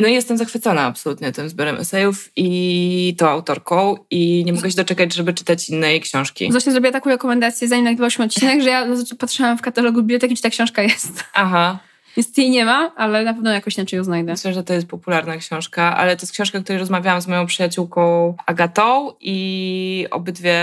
[0.00, 4.76] No i jestem zachwycona absolutnie tym zbiorem esejów i tą autorką i nie mogę się
[4.76, 6.50] doczekać, żeby czytać inne jej książki.
[6.50, 8.86] Właśnie zrobiła taką rekomendację, zanim nagrywałyśmy odcinek, że ja
[9.18, 11.24] patrzyłam w katalogu biblioteki, czy ta książka jest.
[11.34, 11.78] Aha,
[12.18, 14.32] Jest jej nie ma, ale na pewno jakoś inaczej ją znajdę.
[14.32, 17.46] myślę, że to jest popularna książka, ale to jest książka, o której rozmawiałam z moją
[17.46, 20.60] przyjaciółką Agatą i obydwie,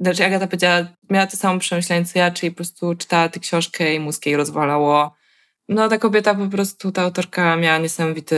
[0.00, 3.94] znaczy Agata powiedziała, miała to samo przemyślenie co ja, czyli po prostu czytała tę książkę
[3.94, 5.14] i mózg jej rozwalało.
[5.68, 8.36] No ta kobieta po prostu, ta autorka miała niesamowity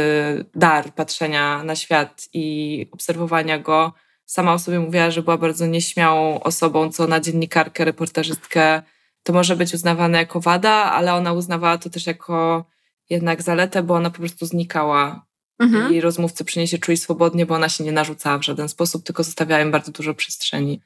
[0.55, 3.93] dar patrzenia na świat i obserwowania go.
[4.27, 8.83] Sama o sobie mówiła, że była bardzo nieśmiałą osobą, co na dziennikarkę, reportażystkę
[9.23, 12.65] to może być uznawane jako wada, ale ona uznawała to też jako
[13.11, 15.27] jednak zaletę, bo ona po prostu znikała
[15.59, 15.95] Mhm.
[15.95, 19.05] i rozmówcy przy niej się czuli swobodnie, bo ona się nie narzucała w żaden sposób,
[19.05, 20.81] tylko zostawiała im bardzo dużo przestrzeni.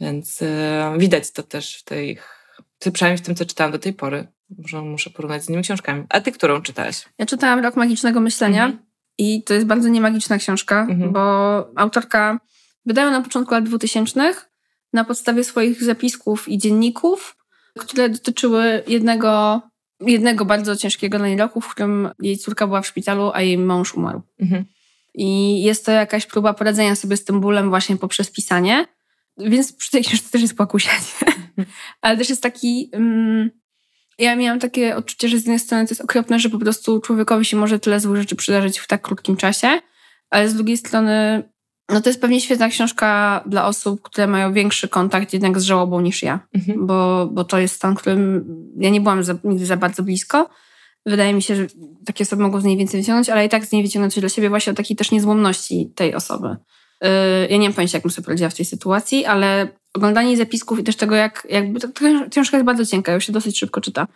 [0.00, 2.18] Więc e, widać to też w tej,
[2.78, 4.28] ty, przynajmniej w tym, co czytałam do tej pory.
[4.58, 6.04] Może muszę porównać z innymi książkami.
[6.08, 7.04] A ty, którą czytałaś?
[7.18, 8.86] Ja czytałam Rok Magicznego Myślenia Mhm.
[9.18, 11.12] i to jest bardzo niemagiczna książka, Mhm.
[11.12, 11.20] bo
[11.76, 12.38] autorka
[12.86, 14.34] wydaje ją na początku lat 2000
[14.92, 17.36] na podstawie swoich zapisków i dzienników,
[17.78, 19.62] które dotyczyły jednego,
[20.00, 24.22] jednego bardzo ciężkiego roku, w którym jej córka była w szpitalu, a jej mąż umarł.
[24.40, 24.64] Mhm.
[25.14, 28.86] I jest to jakaś próba poradzenia sobie z tym bólem właśnie poprzez pisanie.
[29.38, 30.96] Więc przy tej książce też jest płakusienie.
[32.02, 32.90] Ale też jest taki...
[32.92, 33.50] Mm,
[34.18, 37.44] ja miałam takie odczucie, że z jednej strony to jest okropne, że po prostu człowiekowi
[37.44, 39.80] się może tyle złych rzeczy przydarzyć w tak krótkim czasie,
[40.30, 41.42] ale z drugiej strony
[41.92, 46.00] no to jest pewnie świetna książka dla osób, które mają większy kontakt jednak z żałobą
[46.00, 46.86] niż ja, Mhm.
[46.86, 48.44] bo, bo to jest stan, którym
[48.78, 50.48] ja nie byłam za, nigdy za bardzo blisko.
[51.06, 51.66] Wydaje mi się, że
[52.06, 54.28] takie osoby mogą z niej więcej wyciągnąć, ale i tak z niej wyciągnąć coś dla
[54.28, 56.56] siebie właśnie o takiej też niezłomności tej osoby.
[57.02, 57.08] Yy,
[57.50, 60.84] ja nie mam pojęcia, jak bym sobie poradziła w tej sytuacji, ale oglądanie zapisków i
[60.84, 61.88] też tego, jak jakby ta
[62.30, 64.06] książka jest bardzo cienka, już się dosyć szybko czyta.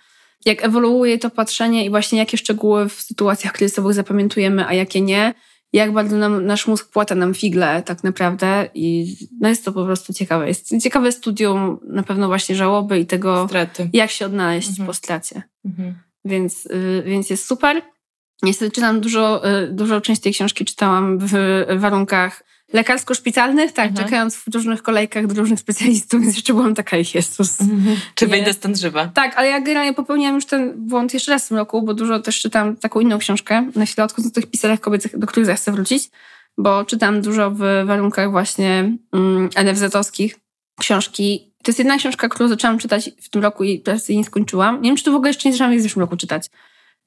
[0.44, 5.34] Jak ewoluuje to patrzenie i właśnie jakie szczegóły w sytuacjach kryzysowych zapamiętujemy, a jakie nie,
[5.72, 9.84] jak bardzo nam, nasz mózg płata nam figle tak naprawdę i no jest to po
[9.84, 10.48] prostu ciekawe.
[10.48, 13.90] Jest ciekawe studium na pewno właśnie żałoby i tego, Straty.
[13.92, 14.86] jak się odnaleźć Mhm.
[14.86, 15.42] po stracie.
[15.64, 15.94] Mhm.
[16.24, 17.82] Więc, y, więc jest super.
[18.42, 24.06] Niestety czytam dużo, y, dużą część tej książki czytałam w warunkach lekarsko-szpitalnych, tak, Mhm.
[24.06, 27.58] czekając w różnych kolejkach do różnych specjalistów, więc jeszcze byłam taka, Jezus.
[28.14, 28.30] Czy Nie.
[28.30, 29.06] wyjdę stąd żywa?
[29.14, 32.20] Tak, ale ja generalnie popełniłam już ten błąd jeszcze raz w tym roku, bo dużo
[32.20, 36.10] też czytam taką inną książkę, na odchodzę do tych pisarek kobiecych, do których chcę wrócić,
[36.58, 40.34] bo czytam dużo w warunkach właśnie mm, NFZ-owskich
[40.80, 41.52] książki.
[41.62, 44.82] To jest jedna książka, którą zaczęłam czytać w tym roku i teraz jej nie skończyłam.
[44.82, 46.46] Nie wiem, czy to w ogóle jeszcze nie zaczęłam jej w zeszłym roku czytać.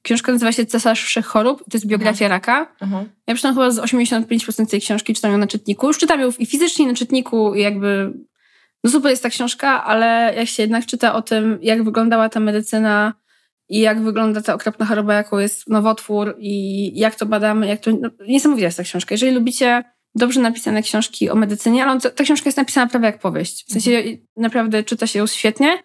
[0.06, 1.58] Książka nazywa się Cesarz Wszech Chorób.
[1.58, 2.72] To jest biografia raka.
[2.80, 3.08] Mhm.
[3.26, 5.86] Ja przeczytam chyba z 85% tej książki, czytam ją na czytniku.
[5.86, 8.12] Już czytam ją i fizycznie, na czytniku i jakby...
[8.84, 12.40] No super jest ta książka, ale jak się jednak czyta o tym, jak wyglądała ta
[12.40, 13.14] medycyna
[13.68, 17.90] i jak wygląda ta okropna choroba, jaką jest nowotwór i jak to badamy, jak to...
[18.00, 19.14] No, niesamowita jest ta książka.
[19.14, 23.18] Jeżeli lubicie dobrze napisane książki o medycynie, ale on, ta książka jest napisana prawie jak
[23.18, 23.64] powieść.
[23.68, 24.02] W sensie
[24.36, 25.78] naprawdę czyta się ją świetnie,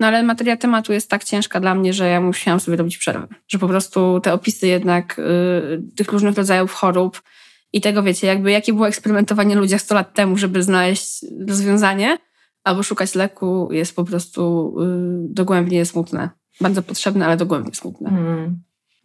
[0.00, 3.28] no ale materia tematu jest tak ciężka dla mnie, że ja musiałam sobie robić przerwę.
[3.48, 7.22] Że po prostu te opisy jednak y, tych różnych rodzajów chorób
[7.72, 12.18] i tego wiecie, jakby jakie było eksperymentowanie ludziach 100 lat temu, żeby znaleźć rozwiązanie
[12.64, 16.30] albo szukać leku jest po prostu y, dogłębnie smutne.
[16.60, 18.10] Bardzo potrzebne, ale dogłębnie smutne.
[18.10, 18.54] E,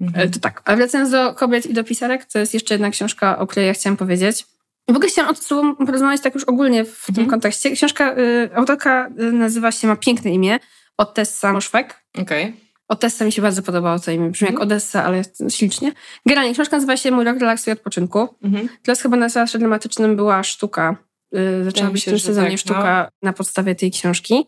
[0.01, 0.31] Mhm.
[0.31, 0.61] To tak.
[0.65, 3.73] A wracając do kobiet i do pisarek, to jest jeszcze jedna książka, o której ja
[3.73, 4.45] chciałam powiedzieć.
[4.89, 7.29] W ogóle chciałam o tym z tobą porozmawiać tak już ogólnie w tym Mhm.
[7.29, 7.71] kontekście.
[7.71, 10.59] Książka, y, autorka y, nazywa się, ma piękne imię,
[10.97, 12.03] Otessa Moszwek.
[12.21, 12.53] Okej.
[12.87, 14.29] Odessa mi się bardzo podobało to imię.
[14.29, 14.67] Brzmi jak Mhm.
[14.67, 15.91] Odessa, ale ślicznie.
[16.25, 18.35] Generalnie książka nazywa się Mój rok relaksu i odpoczynku.
[18.43, 18.69] Mhm.
[18.83, 20.95] Teraz chyba na seansze dramatycznym była sztuka.
[21.31, 24.45] Yy, zaczęła być w tym sezonie tak, sztuka na podstawie tej książki.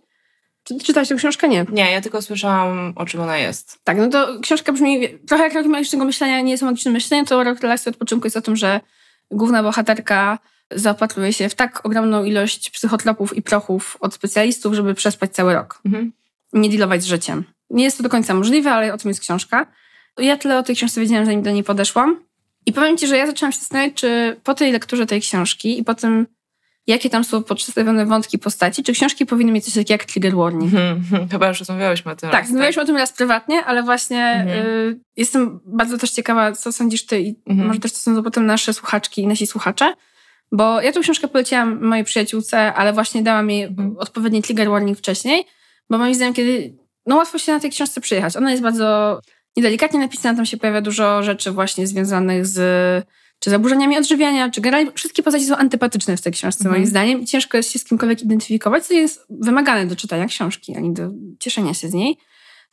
[0.64, 1.48] Czy czytałaś tę książkę?
[1.48, 1.66] Nie.
[1.72, 3.80] Nie, ja tylko słyszałam, o czym ona jest.
[3.84, 7.44] Tak, no to książka brzmi trochę jak Rok Magicznego Myślenia, nie jest magicznym myśleniu, to
[7.44, 8.80] Rok relaksu i odpoczynku jest o tym, że
[9.32, 10.40] główna bohaterka
[10.72, 15.82] zaopatruje się w tak ogromną ilość psychotropów i prochów od specjalistów, żeby przespać cały rok.
[15.86, 16.12] Mhm.
[16.54, 17.44] nie dealować z życiem.
[17.70, 19.66] Nie jest to do końca możliwe, ale o tym jest książka.
[20.18, 22.20] Ja tyle o tej książce wiedziałam, zanim do niej podeszłam.
[22.66, 25.84] I powiem Ci, że ja zaczęłam się zastanawiać, czy po tej lekturze tej książki i
[25.84, 26.28] po tym,
[26.88, 30.74] jakie tam są przedstawione wątki postaci, czy książki powinny mieć coś takiego jak trigger warning.
[30.74, 31.30] Mhm.
[31.30, 32.30] Chyba już rozmawiałyśmy o tym.
[32.30, 34.66] Tak, raz, rozmawialiśmy o tym raz prywatnie, ale właśnie Mhm.
[34.68, 37.68] y, jestem bardzo też ciekawa, co sądzisz Ty i Mhm.
[37.68, 39.94] może też co sądzą potem nasze słuchaczki i nasi słuchacze.
[40.52, 43.96] Bo ja tę książkę poleciłam mojej przyjaciółce, ale właśnie dałam jej Mhm.
[43.98, 45.46] odpowiedni trigger warning wcześniej,
[45.90, 48.38] bo moim zdaniem, kiedy no łatwo się na tej książce przyjechać.
[48.38, 49.20] Ona jest bardzo
[49.58, 52.58] niedelikatnie napisana, tam się pojawia dużo rzeczy właśnie związanych z
[53.44, 56.76] czy zaburzeniami odżywiania, czy generalnie wszystkie postaci są antypatyczne w tej książce, Mhm.
[56.76, 57.22] moim zdaniem.
[57.22, 61.10] I ciężko jest się z kimkolwiek identyfikować, co jest wymagane do czytania książki, ani do
[61.40, 62.18] cieszenia się z niej.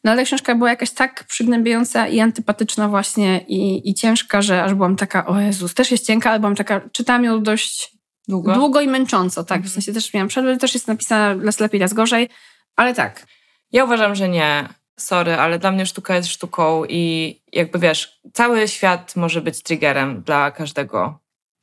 [0.05, 4.75] No ale książka była jakaś tak przygnębiająca i antypatyczna właśnie i, i ciężka, że aż
[4.75, 7.93] byłam taka, o Jezus, też jest cienka, ale byłam taka, czytam ją dość
[8.29, 8.55] Długo?
[8.55, 9.57] długo i męcząco, tak.
[9.57, 9.71] Mhm.
[9.71, 12.29] W sensie też miałam przerwę, też jest napisana raz lepiej, raz gorzej,
[12.77, 13.27] ale tak.
[13.73, 14.69] Ja uważam, że nie.
[14.99, 20.23] Sorry, ale dla mnie sztuka jest sztuką i jakby wiesz, cały świat może być triggerem
[20.23, 21.19] dla każdego.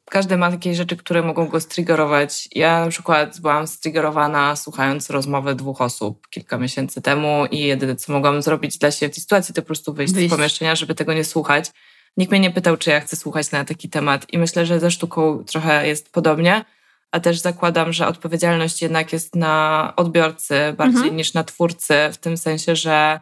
[0.10, 2.50] Każdy ma jakieś rzeczy, które mogą go striggerować.
[2.52, 8.14] Ja na przykład byłam striggerowana słuchając rozmowy dwóch osób kilka miesięcy temu i jedyne, co
[8.14, 10.34] mogłam zrobić dla siebie w tej sytuacji, to po prostu wyjść, Wyjść.
[10.34, 11.72] z pomieszczenia, żeby tego nie słuchać.
[12.18, 14.92] Nikt mnie nie pytał, czy ja chcę słuchać na taki temat i myślę, że ze
[14.92, 16.66] sztuką trochę jest podobnie,
[17.16, 21.16] a też zakładam, że odpowiedzialność jednak jest na odbiorcy bardziej Mhm.
[21.16, 23.20] niż na twórcy, w tym sensie, że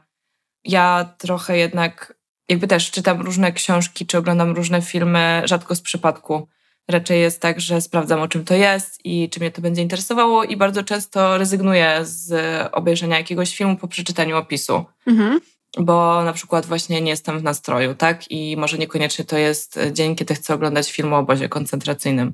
[0.64, 2.14] ja trochę jednak
[2.50, 6.48] jakby też czytam różne książki czy oglądam różne filmy, rzadko z przypadku.
[6.88, 10.44] Raczej jest tak, że sprawdzam o czym to jest i czy mnie to będzie interesowało
[10.44, 12.34] i bardzo często rezygnuję z
[12.72, 15.40] obejrzenia jakiegoś filmu po przeczytaniu opisu Mhm.
[15.80, 18.32] bo na przykład właśnie nie jestem w nastroju, tak?
[18.32, 22.34] I może niekoniecznie to jest dzień, kiedy chcę oglądać film o obozie koncentracyjnym.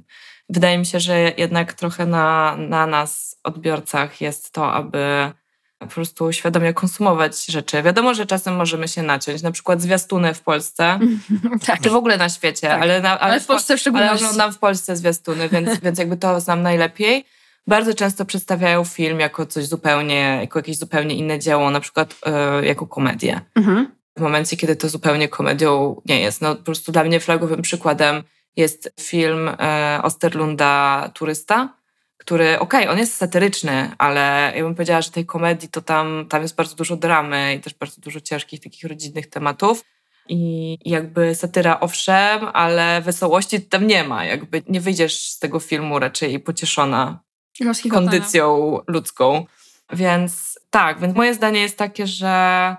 [0.50, 5.32] Wydaje mi się, że jednak trochę na, na nas, odbiorcach, jest to, aby
[5.80, 7.84] po prostu świadomie konsumować rzeczy.
[7.84, 11.00] Wiadomo, że czasem możemy się naciąć, na przykład zwiastuny w Polsce,
[11.68, 11.82] tak.
[11.82, 12.82] czy w ogóle na świecie, Tak.
[12.82, 14.26] ale, na, ale, Ale w Polsce w ale szczególności.
[14.26, 17.26] oglądam w Polsce zwiastuny, więc, więc jakby to znam najlepiej.
[17.68, 22.66] Bardzo często przedstawiają film jako coś zupełnie, jako jakieś zupełnie inne dzieło, na przykład e,
[22.66, 23.92] jako komedię Mhm.
[24.18, 26.42] w momencie, kiedy to zupełnie komedią nie jest.
[26.42, 28.24] No po prostu dla mnie flagowym przykładem
[28.60, 31.74] jest film e, Osterlunda Turysta,
[32.18, 36.42] który, okej, on jest satyryczny, ale ja bym powiedziała, że tej komedii to tam, tam
[36.42, 39.84] jest bardzo dużo dramy i też bardzo dużo ciężkich takich rodzinnych tematów.
[40.32, 44.26] I jakby satyra owszem, ale wesołości tam nie ma.
[44.26, 47.20] Jakby nie wyjdziesz z tego filmu raczej pocieszona
[47.66, 48.12] Rozchwilona.
[48.12, 49.46] kondycją ludzką.
[49.94, 52.76] Więc tak, więc moje zdanie jest takie, że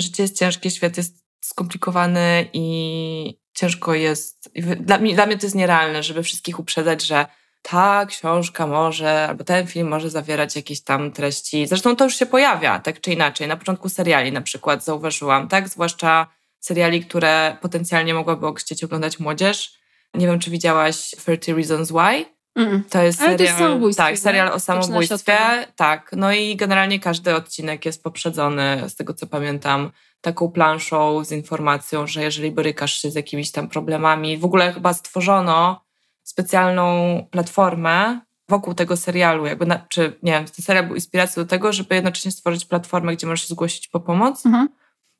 [0.00, 4.50] życie jest ciężkie, świat jest skomplikowany i ciężko jest.
[4.80, 7.26] Dla mnie, dla mnie to jest nierealne, żeby wszystkich uprzedzać, że
[7.62, 11.66] ta książka może, albo ten film może zawierać jakieś tam treści.
[11.66, 13.48] Zresztą to już się pojawia, tak czy inaczej.
[13.48, 15.68] Na początku seriali na przykład zauważyłam, tak?
[15.68, 16.26] Zwłaszcza
[16.60, 19.72] seriali, które potencjalnie mogłaby chcieć oglądać młodzież.
[20.14, 22.24] Nie wiem, czy widziałaś 30 Reasons Why?
[22.56, 22.84] Mm.
[22.90, 23.36] To jest serial,
[23.80, 25.66] to jest tak, serial o samobójstwie.
[25.76, 31.32] Tak, no i generalnie każdy odcinek jest poprzedzony, z tego co pamiętam, taką planszą z
[31.32, 35.84] informacją, że jeżeli borykasz się z jakimiś tam problemami, w ogóle chyba stworzono
[36.22, 36.86] specjalną
[37.30, 41.72] platformę wokół tego serialu, jakby, na, czy nie wiem, ten serial był inspiracją do tego,
[41.72, 44.68] żeby jednocześnie stworzyć platformę, gdzie możesz się zgłosić po pomoc Mhm.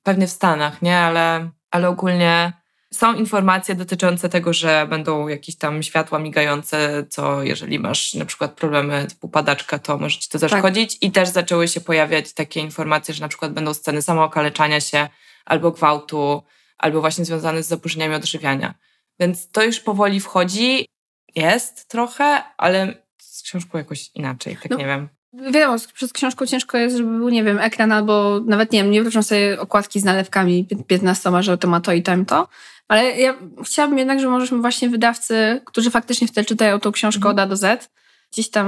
[0.02, 0.98] pewnie w Stanach, nie?
[0.98, 2.52] Ale, ale ogólnie
[2.94, 8.52] są informacje dotyczące tego, że będą jakieś tam światła migające, co jeżeli masz na przykład
[8.52, 10.98] problemy typu padaczka, to może ci to zaszkodzić.
[11.00, 15.08] I też zaczęły się pojawiać takie informacje, że na przykład będą sceny samookaleczania się
[15.44, 16.42] albo gwałtu,
[16.78, 18.74] albo właśnie związane z zaburzeniami odżywiania.
[19.20, 20.86] Więc to już powoli wchodzi.
[21.34, 25.08] Jest trochę, ale z książką jakoś inaczej, tak No, nie wiem.
[25.32, 28.98] Wiadomo, przez książką ciężko jest, żeby był, nie wiem, ekran albo nawet, nie wiem, nie
[28.98, 32.48] wyobrażam sobie okładki z nalewkami 15, że to ma to i tamto.
[32.90, 37.34] Ale ja chciałabym jednak, żeby możemy właśnie wydawcy, którzy faktycznie wtedy czytają tą książkę Mhm.
[37.34, 37.90] od A do Z,
[38.32, 38.66] gdzieś tam,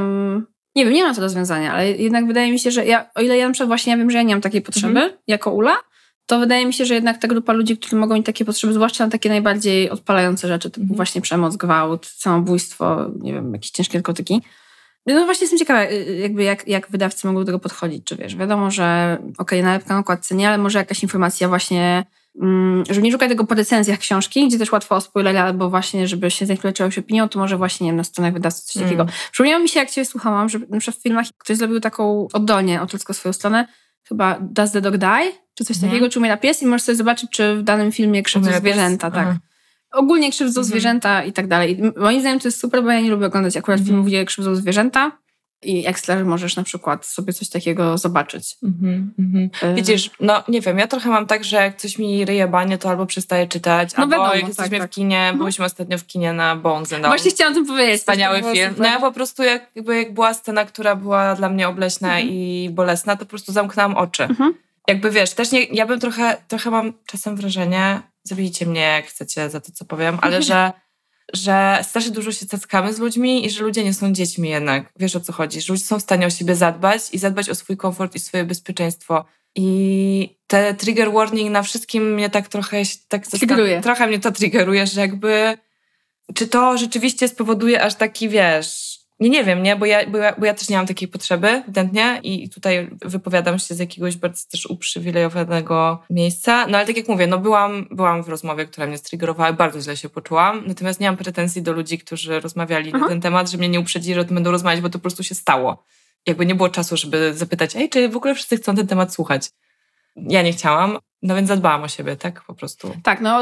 [0.77, 3.37] nie wiem, nie ma to rozwiązania, ale jednak wydaje mi się, że ja, o ile
[3.37, 5.11] ja na przykład właśnie ja wiem, że ja nie mam takiej potrzeby Mhm.
[5.27, 5.77] jako Ula,
[6.27, 9.05] to wydaje mi się, że jednak ta grupa ludzi, którzy mogą mieć takie potrzeby, zwłaszcza
[9.05, 10.97] na takie najbardziej odpalające rzeczy, typu Mhm.
[10.97, 14.43] właśnie przemoc, gwałt, samobójstwo, nie wiem, jakieś ciężkie narkotyki,
[15.07, 18.05] no właśnie jestem ciekawa, y, jakby jak, jak wydawcy mogą do tego podchodzić.
[18.05, 22.05] Czy wiesz, wiadomo, że okej, nalepka na okładce nie, ale może jakaś informacja właśnie,
[22.91, 26.31] żeby nie szukać tego po recenzjach książki, gdzie też łatwo o spoilery, albo właśnie, żeby
[26.31, 29.03] się zainfluować opinią, to może właśnie, nie wiem, na stronach wydawcy coś takiego.
[29.03, 29.15] Mm.
[29.33, 32.81] Przypomniało mi się, jak cię słuchałam, że na przykład w filmach ktoś zrobił taką oddolnie
[32.81, 33.67] autorsko swoją stronę,
[34.09, 35.33] chyba Does the Dog Die?
[35.55, 35.93] Czy coś Mhm.
[35.93, 38.75] takiego, czy umiera pies i możesz sobie zobaczyć, czy w danym filmie krzywdzą Umiera pies?
[38.75, 39.27] zwierzęta, tak.
[39.29, 39.39] Aha.
[39.93, 40.65] Ogólnie krzywdzą Mhm.
[40.67, 41.81] zwierzęta i tak dalej.
[41.81, 43.87] I Moim zdaniem to jest super, bo ja nie lubię oglądać akurat Mhm.
[43.89, 45.13] filmów, gdzie krzywdzą zwierzęta.
[45.63, 48.57] I że możesz na przykład sobie coś takiego zobaczyć.
[48.63, 49.51] Mhm.
[49.63, 52.79] E, Widzisz, no nie wiem, ja trochę mam tak, że jak coś mi ryje banie,
[52.79, 54.91] to albo przestaję czytać, No albo wiadomo, jak jesteśmy tak, tak.
[54.91, 55.39] w kinie, Mhm.
[55.39, 56.57] byliśmy ostatnio w kinie na
[56.93, 57.11] and All.
[57.11, 57.99] Właśnie chciałam o tym powiedzieć.
[58.01, 58.69] Wspaniały To było film.
[58.69, 58.83] super.
[58.87, 62.29] No ja po prostu jak, jakby jak była scena, która była dla mnie obleśna Mhm.
[62.29, 64.23] i bolesna, to po prostu zamknęłam oczy.
[64.23, 64.55] Mhm.
[64.89, 69.51] Jakby wiesz, też nie, ja bym trochę, trochę mam czasem wrażenie, zabijcie mnie jak chcecie
[69.51, 70.73] za to, co powiem, ale że
[71.33, 74.93] że strasznie dużo się cackamy z ludźmi i że ludzie nie są dziećmi jednak.
[74.99, 77.55] Wiesz o co chodzi, że ludzie są w stanie o siebie zadbać i zadbać o
[77.55, 79.25] swój komfort i swoje bezpieczeństwo.
[79.55, 82.83] I te trigger warning na wszystkim mnie tak trochę...
[83.09, 83.81] Tak Triggeruje.
[83.81, 85.59] Trochę mnie to triggeruje, że jakby...
[86.35, 89.02] Czy to rzeczywiście spowoduje aż taki, wiesz...
[89.23, 89.77] Nie, nie wiem, nie?
[89.77, 93.59] Bo ja, bo, ja, bo ja też nie mam takiej potrzeby, ewidentnie, i tutaj wypowiadam
[93.59, 96.67] się z jakiegoś bardzo też uprzywilejowanego miejsca.
[96.67, 99.97] No ale tak jak mówię, no byłam, byłam w rozmowie, która mnie striggerowała, bardzo źle
[99.97, 100.65] się poczułam.
[100.67, 102.99] Natomiast nie mam pretensji do ludzi, którzy rozmawiali Aha.
[102.99, 105.03] na ten temat, że mnie nie uprzedzili, że o tym będą rozmawiać, bo to po
[105.03, 105.85] prostu się stało.
[106.27, 109.51] Jakby nie było czasu, żeby zapytać, ej, czy w ogóle wszyscy chcą ten temat słuchać.
[110.17, 112.45] Ja nie chciałam, no więc zadbałam o siebie, tak?
[112.47, 112.95] Po prostu.
[113.03, 113.41] Tak, no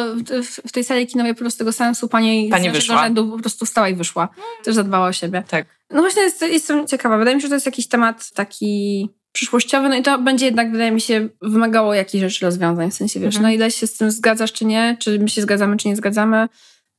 [0.66, 3.02] w, tej sali kinowej po prostu tego sensu pani, pani z wyszła.
[3.02, 4.28] rzędu po prostu stała i wyszła.
[4.64, 5.42] Też zadbała o siebie.
[5.48, 5.66] Tak.
[5.90, 7.18] No właśnie jest, jestem ciekawa.
[7.18, 10.72] Wydaje mi się, że to jest jakiś temat taki przyszłościowy, no i to będzie jednak,
[10.72, 12.90] wydaje mi się, wymagało jakichś rzeczy rozwiązań.
[12.90, 13.42] W sensie, wiesz, mhm.
[13.42, 16.48] no ile się z tym zgadzasz, czy nie, czy my się zgadzamy, czy nie zgadzamy,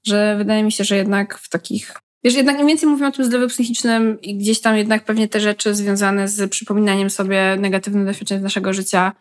[0.06, 3.26] że wydaje mi się, że jednak w takich Wiesz, jednak im więcej mówimy o tym
[3.26, 8.40] zdrowiu psychicznym i gdzieś tam jednak pewnie te rzeczy związane z przypominaniem sobie negatywnych doświadczeń
[8.40, 9.14] z naszego życia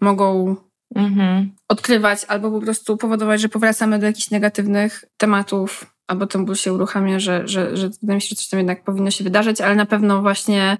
[0.00, 0.56] mogą
[0.94, 1.50] mhm.
[1.68, 6.72] odkrywać albo po prostu powodować, że powracamy do jakichś negatywnych tematów, albo ten ból się
[6.72, 9.74] uruchamia, że, że, że wydaje mi się, że coś tam jednak powinno się wydarzyć, ale
[9.74, 10.76] na pewno właśnie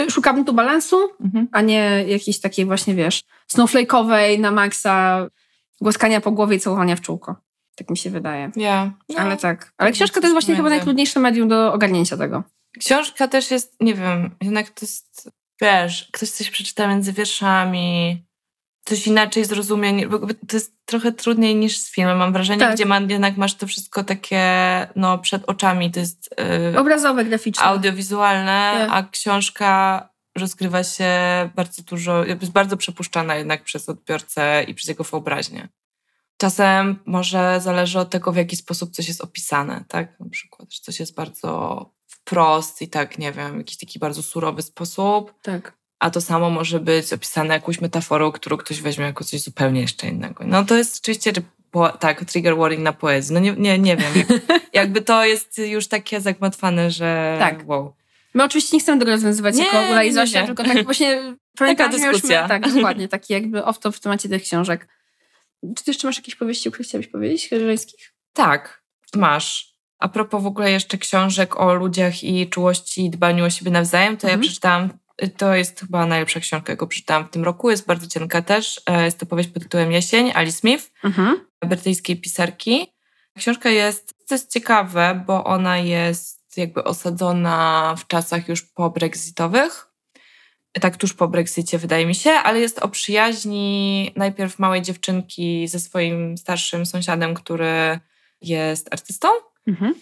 [0.00, 1.48] y, szukamy tu balansu, mhm.
[1.52, 5.26] a nie jakiejś takiej właśnie, wiesz, snowflake'owej na maksa
[5.80, 7.36] głaskania po głowie i całowania w czółko.
[7.76, 8.50] Tak mi się wydaje.
[8.56, 8.92] Ja.
[9.08, 9.18] No.
[9.18, 9.72] Ale tak.
[9.78, 12.42] Ale książka to jest właśnie chyba najtrudniejsze medium do ogarnięcia tego.
[12.78, 18.25] Książka też jest, nie wiem, jednak to jest, wiesz, ktoś coś przeczyta między wierszami,
[18.86, 20.08] coś inaczej zrozumie.
[20.48, 22.74] To jest trochę trudniej niż z filmem, mam wrażenie, tak.
[22.74, 24.42] gdzie man, jednak masz to wszystko takie
[24.96, 25.90] no, przed oczami.
[25.90, 26.34] To jest
[26.72, 27.64] yy, obrazowe, graficzne.
[27.64, 28.90] Audiowizualne, tak.
[28.92, 31.10] a książka rozgrywa się
[31.54, 35.68] bardzo dużo, jest bardzo przepuszczana jednak przez odbiorcę i przez jego wyobraźnię.
[36.36, 40.20] Czasem może zależy od tego, w jaki sposób coś jest opisane, tak?
[40.20, 44.22] Na przykład, że coś jest bardzo wprost i tak, nie wiem, w jakiś taki bardzo
[44.22, 45.34] surowy sposób.
[45.42, 49.80] Tak a to samo może być opisane jakąś metaforą, którą ktoś weźmie jako coś zupełnie
[49.80, 50.44] jeszcze innego.
[50.46, 51.32] No to jest oczywiście,
[52.00, 53.34] tak, trigger warning na poezji.
[53.34, 54.12] No nie, nie, nie wiem.
[54.72, 57.68] jakby to jest już takie zagmatwane, że tak.
[57.68, 57.94] wow.
[58.34, 61.22] My oczywiście nie chcemy tego rozwiązywać nie, jako Ula i Zosia, tylko tak właśnie...
[61.58, 62.48] Taka dyskusja.
[62.48, 63.08] Tak, dokładnie.
[63.08, 64.88] Taki jakby off-top w temacie tych książek.
[65.76, 68.14] Czy ty jeszcze masz jakieś powieści, o których chciałabyś powiedzieć, żeńskich?
[68.32, 68.82] Tak,
[69.14, 69.76] masz.
[69.98, 74.16] A propos w ogóle jeszcze książek o ludziach i czułości i dbaniu o siebie nawzajem,
[74.16, 74.40] to mhm.
[74.40, 74.90] ja przeczytałam
[75.36, 77.70] to jest chyba najlepsza książka, jaką przeczytałam w tym roku.
[77.70, 78.80] Jest bardzo cienka też.
[78.86, 81.40] E, jest to powieść pod tytułem Jesień, Ali Smith, mhm.
[81.60, 82.92] brytyjskiej pisarki.
[83.38, 89.86] Książka jest, to jest ciekawe, bo ona jest jakby osadzona w czasach już po brexitowych.
[90.80, 95.80] Tak tuż po Brexicie wydaje mi się, ale jest o przyjaźni najpierw małej dziewczynki ze
[95.80, 98.00] swoim starszym sąsiadem, który
[98.40, 99.28] jest artystą,
[99.66, 99.94] mhm.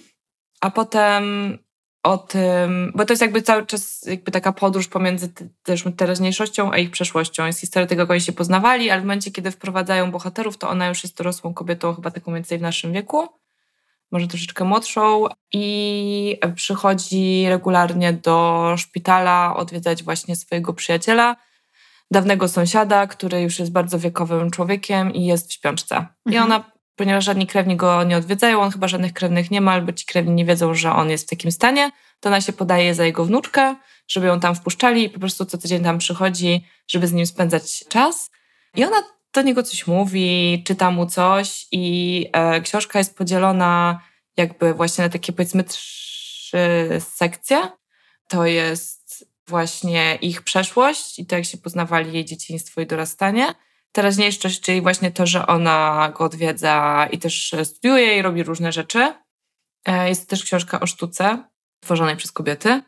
[0.61, 1.59] a potem
[2.04, 6.78] o tym, bo to jest jakby cały czas jakby taka podróż pomiędzy też teraźniejszością a
[6.78, 7.46] ich przeszłością.
[7.46, 10.88] Jest historia tego, jak oni się poznawali, ale w momencie, kiedy wprowadzają bohaterów, to ona
[10.88, 13.28] już jest dorosłą kobietą, chyba taką więcej w naszym wieku,
[14.10, 21.36] może troszeczkę młodszą i przychodzi regularnie do szpitala odwiedzać właśnie swojego przyjaciela,
[22.10, 25.96] dawnego sąsiada, który już jest bardzo wiekowym człowiekiem i jest w śpiączce.
[25.96, 26.14] Mhm.
[26.26, 29.92] I ona ponieważ żadni krewni go nie odwiedzają, on chyba żadnych krewnych nie ma, albo
[29.92, 33.04] ci krewni nie wiedzą, że on jest w takim stanie, to ona się podaje za
[33.04, 33.76] jego wnuczkę,
[34.09, 37.85] żeby ją tam wpuszczali i po prostu co tydzień tam przychodzi, żeby z nim spędzać
[37.88, 38.30] czas.
[38.76, 39.02] I ona
[39.35, 44.00] do niego coś mówi, czyta mu coś i e, książka jest podzielona
[44.37, 47.68] jakby właśnie na takie powiedzmy trzy sekcje.
[48.28, 53.54] To jest właśnie ich przeszłość i to, jak się poznawali jej dzieciństwo i dorastanie
[53.94, 59.12] teraźniejszość, czyli właśnie to, że ona go odwiedza i też studiuje i robi różne rzeczy.
[59.85, 61.44] E, jest też książka o sztuce
[61.80, 62.83] tworzonej przez kobiety,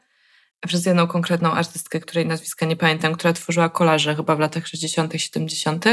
[0.67, 5.13] przez jedną konkretną artystkę, której nazwiska nie pamiętam, która tworzyła kolaże chyba w latach 60.,
[5.17, 5.85] 70.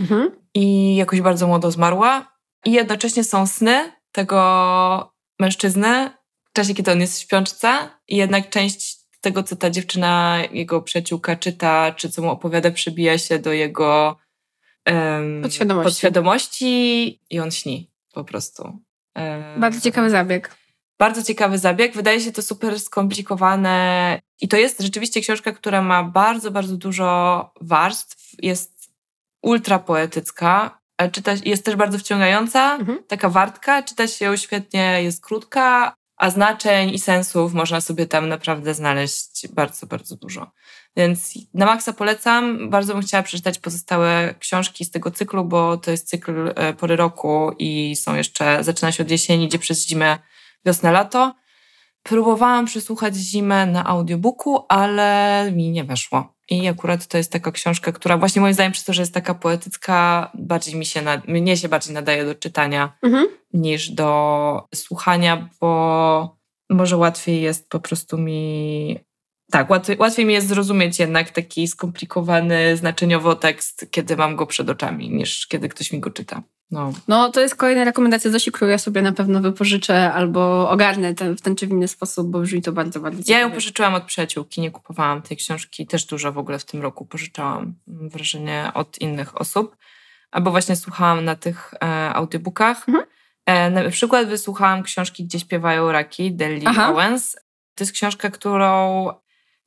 [0.00, 0.30] Mhm.
[0.54, 2.32] I jakoś bardzo młodo zmarła.
[2.64, 6.10] I jednocześnie są sny tego mężczyzny
[6.50, 10.82] w czasie, kiedy on jest w śpiączce, i jednak część tego, co ta dziewczyna, jego
[10.82, 14.18] przyjaciółka czyta, czy co mu opowiada, przebija się do jego
[14.86, 15.90] um, podświadomości.
[15.90, 18.78] podświadomości i on śni po prostu.
[19.16, 20.56] Um, bardzo ciekawy zabieg.
[20.98, 21.94] Bardzo ciekawy zabieg.
[21.94, 27.50] Wydaje się to super skomplikowane i to jest rzeczywiście książka, która ma bardzo, bardzo dużo
[27.60, 28.30] warstw.
[28.42, 28.90] Jest
[29.42, 30.78] ultra poetycka.
[31.12, 33.04] Czyta, jest też bardzo wciągająca, mhm.
[33.08, 33.82] taka wartka.
[33.82, 39.48] Czyta się ją świetnie, jest krótka, a znaczeń i sensów można sobie tam naprawdę znaleźć
[39.48, 40.50] bardzo, bardzo dużo.
[40.96, 42.70] Więc na maksa polecam.
[42.70, 46.96] Bardzo bym chciała przeczytać pozostałe książki z tego cyklu, bo to jest cykl e, pory
[46.96, 50.18] roku i są jeszcze, zaczyna się od jesieni, idzie przez zimę,
[50.66, 51.34] wiosnę, lato.
[52.02, 56.34] Próbowałam przysłuchać zimę na audiobooku, ale mi nie weszło.
[56.50, 59.34] I akurat to jest taka książka, która właśnie moim zdaniem przez to, że jest taka
[59.34, 63.26] poetycka, bardziej mi się, nad, mnie się bardziej nadaje do czytania mhm.
[63.52, 66.36] niż do słuchania, bo
[66.70, 68.98] może łatwiej jest po prostu mi
[69.52, 74.70] tak, łatwiej, łatwiej mi jest zrozumieć jednak taki skomplikowany znaczeniowo tekst, kiedy mam go przed
[74.70, 76.42] oczami, niż kiedy ktoś mi go czyta.
[76.70, 76.92] No.
[77.08, 81.36] no, to jest kolejna rekomendacja Zosi, którą ja sobie na pewno wypożyczę albo ogarnę ten,
[81.36, 83.40] w ten czy w inny sposób, bo brzmi to bardzo, bardzo ciekawe.
[83.40, 85.86] Ja ją pożyczyłam od przyjaciółki, nie kupowałam tej książki.
[85.86, 89.76] Też dużo w ogóle w tym roku pożyczałam, mam wrażenie, od innych osób.
[90.30, 92.88] Albo właśnie słuchałam na tych e, audiobookach.
[92.88, 93.06] Mhm.
[93.46, 97.36] E, na przykład wysłuchałam książki Gdzie śpiewają raki, Deli Owens.
[97.74, 99.08] To jest książka, którą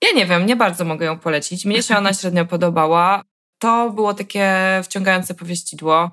[0.01, 1.65] ja nie wiem, nie bardzo mogę ją polecić.
[1.65, 3.23] Mnie się ona średnio podobała.
[3.59, 6.11] To było takie wciągające powieścidło.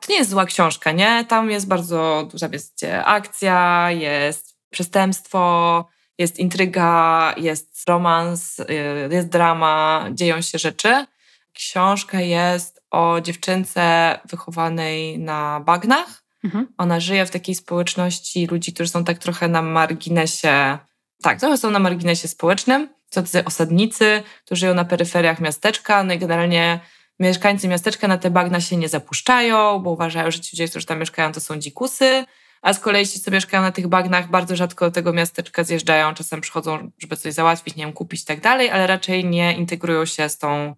[0.00, 1.24] To nie jest zła książka, nie?
[1.24, 5.84] Tam jest bardzo duża, wiecie, akcja, jest przestępstwo,
[6.18, 8.64] jest intryga, jest romans, y,
[9.10, 11.06] jest drama, dzieją się rzeczy.
[11.52, 16.22] Książka jest o dziewczynce wychowanej na bagnach.
[16.44, 16.68] Mhm.
[16.78, 20.78] Ona żyje w takiej społeczności ludzi, którzy są tak trochę na marginesie,
[21.22, 26.14] tak, trochę są na marginesie społecznym co to osadnicy, którzy żyją na peryferiach miasteczka, no
[26.14, 26.80] i generalnie
[27.18, 30.98] mieszkańcy miasteczka na te bagna się nie zapuszczają, bo uważają, że ci ludzie, którzy tam
[30.98, 32.24] mieszkają, to są dzikusy,
[32.62, 36.14] a z kolei ci, co mieszkają na tych bagnach, bardzo rzadko do tego miasteczka zjeżdżają,
[36.14, 40.04] czasem przychodzą, żeby coś załatwić, nie wiem, kupić i tak dalej, ale raczej nie integrują
[40.04, 40.74] się z tą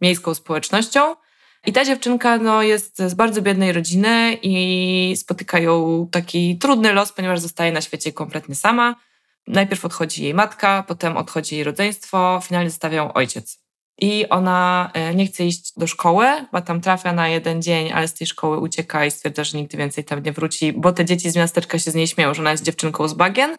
[0.00, 1.16] miejską społecznością.
[1.66, 7.12] I ta dziewczynka no, jest z bardzo biednej rodziny i spotyka ją taki trudny los,
[7.12, 8.96] ponieważ zostaje na świecie kompletnie sama.
[9.46, 13.64] Najpierw odchodzi jej matka, potem odchodzi jej rodzeństwo, finalnie zostawia ją ojciec.
[13.98, 18.08] I ona e, nie chce iść do szkoły, bo tam trafia na jeden dzień, ale
[18.08, 21.30] z tej szkoły ucieka i stwierdza, że nigdy więcej tam nie wróci, bo te dzieci
[21.30, 23.56] z miasteczka się z niej śmieją, że ona jest dziewczynką z bagien.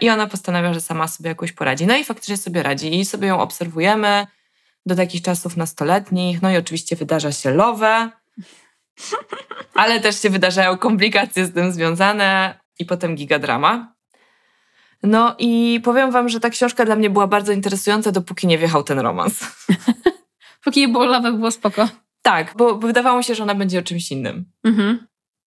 [0.00, 1.86] I ona postanawia, że sama sobie jakoś poradzi.
[1.86, 3.00] No i faktycznie sobie radzi.
[3.00, 4.26] I sobie ją obserwujemy
[4.86, 6.42] do takich czasów nastoletnich.
[6.42, 8.10] No i oczywiście wydarza się lowe,
[9.74, 13.95] ale też się wydarzają komplikacje z tym związane i potem gigadrama.
[15.02, 18.82] No i powiem wam, że ta książka dla mnie była bardzo interesująca, dopóki nie wjechał
[18.82, 19.40] ten romans.
[20.64, 21.88] Póki nie było lawy, było spoko.
[22.22, 24.44] Tak, bo, bo wydawało się, że ona będzie o czymś innym.
[24.64, 25.06] Mhm.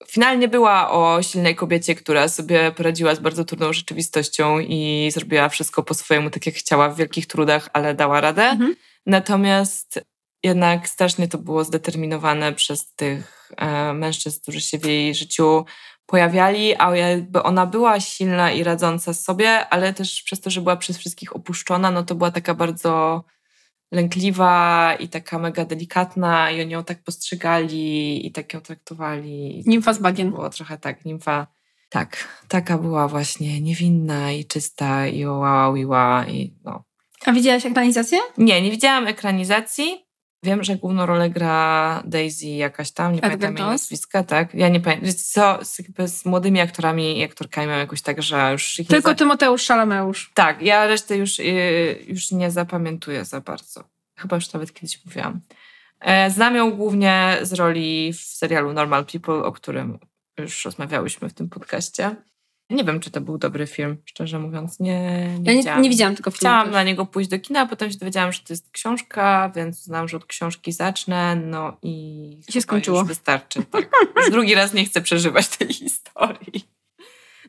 [0.08, 5.84] Finalnie była o silnej kobiecie, która sobie poradziła z bardzo trudną rzeczywistością i zrobiła wszystko
[5.84, 8.44] po swojemu, tak jak chciała, w wielkich trudach, ale dała radę.
[8.44, 8.76] Mhm.
[9.06, 10.00] Natomiast
[10.44, 15.66] jednak strasznie to było zdeterminowane przez tych e, mężczyzn, którzy się w jej życiu
[16.06, 20.76] pojawiali, a jakby ona była silna i radząca sobie, ale też przez to, że była
[20.76, 23.24] przez wszystkich opuszczona, no to była taka bardzo
[23.92, 29.64] lękliwa i taka mega delikatna i oni ją tak postrzegali i tak ją traktowali.
[29.66, 30.32] Nimfa z bagien.
[30.32, 31.48] Było trochę tak, nimfa.
[31.90, 36.84] Tak, taka była właśnie niewinna i czysta i ła i no.
[37.26, 38.20] A widziałaś ekranizację?
[38.38, 40.05] Nie, nie widziałam ekranizacji.
[40.46, 44.54] Wiem, że główną rolę gra Daisy jakaś tam, nie pamiętam jej nazwiska, tak?
[44.54, 45.14] Ja nie pamiętam.
[45.14, 48.80] Co, z, z młodymi aktorami i aktorkami mam jakoś tak, że już...
[48.80, 49.16] Ich Tylko za...
[49.16, 50.32] Tymoteusz Szalameusz.
[50.34, 53.84] Tak, ja resztę już, yy, już nie zapamiętuję za bardzo.
[54.18, 55.42] Chyba już nawet kiedyś mówiłam.
[56.00, 60.00] E, znam ją głównie z roli w serialu Normal People, o którym
[60.38, 62.16] już rozmawiałyśmy w tym podcaście.
[62.70, 64.80] Nie wiem, czy to był dobry film, szczerze mówiąc.
[64.80, 65.80] Nie, nie, ja widziałam.
[65.80, 66.40] nie, nie widziałam tego filmu.
[66.40, 66.74] Chciałam też.
[66.74, 70.08] na niego pójść do kina, a potem się dowiedziałam, że to jest książka, więc znam,
[70.08, 72.40] że od książki zacznę, no i...
[72.48, 73.00] I się skończyło.
[73.00, 73.64] Już wystarczy.
[73.72, 73.90] Tak.
[74.18, 76.76] Już drugi raz nie chcę przeżywać tej historii.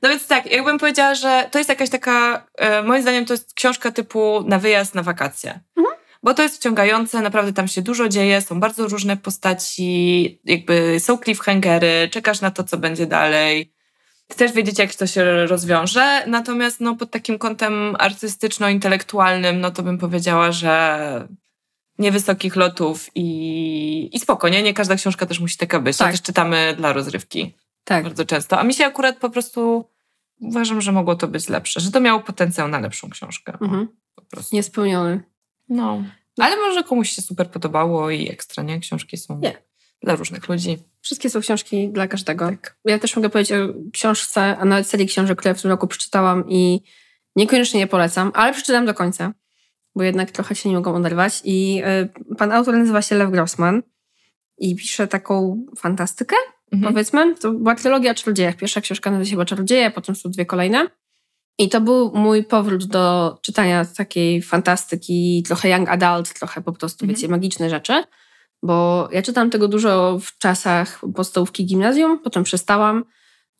[0.02, 3.54] No więc tak, jakbym powiedziała, że to jest jakaś taka, e, moim zdaniem to jest
[3.54, 5.60] książka typu na wyjazd, na wakacje.
[5.76, 5.96] Mhm.
[6.22, 11.18] Bo to jest wciągające, naprawdę tam się dużo dzieje, są bardzo różne postaci, jakby są
[11.18, 13.75] cliffhangery, czekasz na to, co będzie dalej
[14.30, 16.24] chcesz wiedzieć, jak to się rozwiąże.
[16.26, 21.28] Natomiast no, pod takim kątem artystyczno-intelektualnym, no to bym powiedziała, że
[21.98, 24.62] niewysokich lotów i, i spoko, nie?
[24.62, 25.96] Nie każda książka też musi taka być.
[25.96, 26.10] Tak.
[26.10, 27.54] też czytamy dla rozrywki.
[27.84, 28.04] Tak.
[28.04, 28.58] Bardzo często.
[28.58, 29.84] A mi się akurat po prostu
[30.40, 33.52] uważam, że mogło to być lepsze, że to miało potencjał na lepszą książkę.
[33.60, 33.88] Mhm.
[34.14, 34.56] Po prostu.
[34.56, 35.20] Niespełniony.
[35.68, 36.02] No.
[36.38, 38.80] Ale może komuś się super podobało i ekstra, nie?
[38.80, 39.62] Książki są nie.
[40.02, 40.78] Dla różnych ludzi.
[41.00, 42.48] Wszystkie są książki dla każdego.
[42.48, 42.76] Tak.
[42.84, 46.44] Ja też mogę powiedzieć o książce, a nawet serii książek, które w tym roku przeczytałam
[46.48, 46.82] i
[47.36, 49.32] niekoniecznie je polecam, ale przeczytam do końca,
[49.94, 51.40] bo jednak trochę się nie mogą oderwać.
[51.44, 51.82] I
[52.30, 53.82] y, pan autor nazywa się Lew Grossman
[54.58, 56.36] i pisze taką fantastykę,
[56.72, 56.92] mhm.
[56.92, 57.34] powiedzmy.
[57.34, 58.56] To była trylogia o czarodziejach.
[58.56, 60.86] Pierwsza książka nazywa się chyba Czarodzieje, potem są dwie kolejne.
[61.58, 67.04] I to był mój powrót do czytania takiej fantastyki, trochę young adult, trochę po prostu,
[67.04, 67.16] mhm.
[67.16, 68.02] wiecie, magiczne rzeczy.
[68.66, 73.04] Bo ja czytam tego dużo w czasach podstawówki gimnazjum, potem przestałam.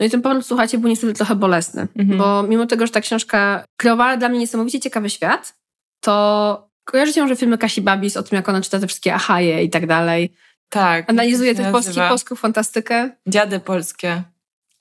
[0.00, 1.88] No i ten powrót, słuchajcie, był niestety trochę bolesny.
[1.96, 2.18] Mhm.
[2.18, 5.54] Bo mimo tego, że ta książka kreowała dla mnie niesamowicie ciekawy świat,
[6.00, 9.70] to kojarzycie może filmy Kasi Babis o tym, jak ona czyta te wszystkie ahaje i
[9.70, 10.32] tak dalej.
[10.68, 11.11] Tak.
[11.11, 13.11] Analizuje też polski, polską fantastykę.
[13.26, 14.22] Dziady polskie.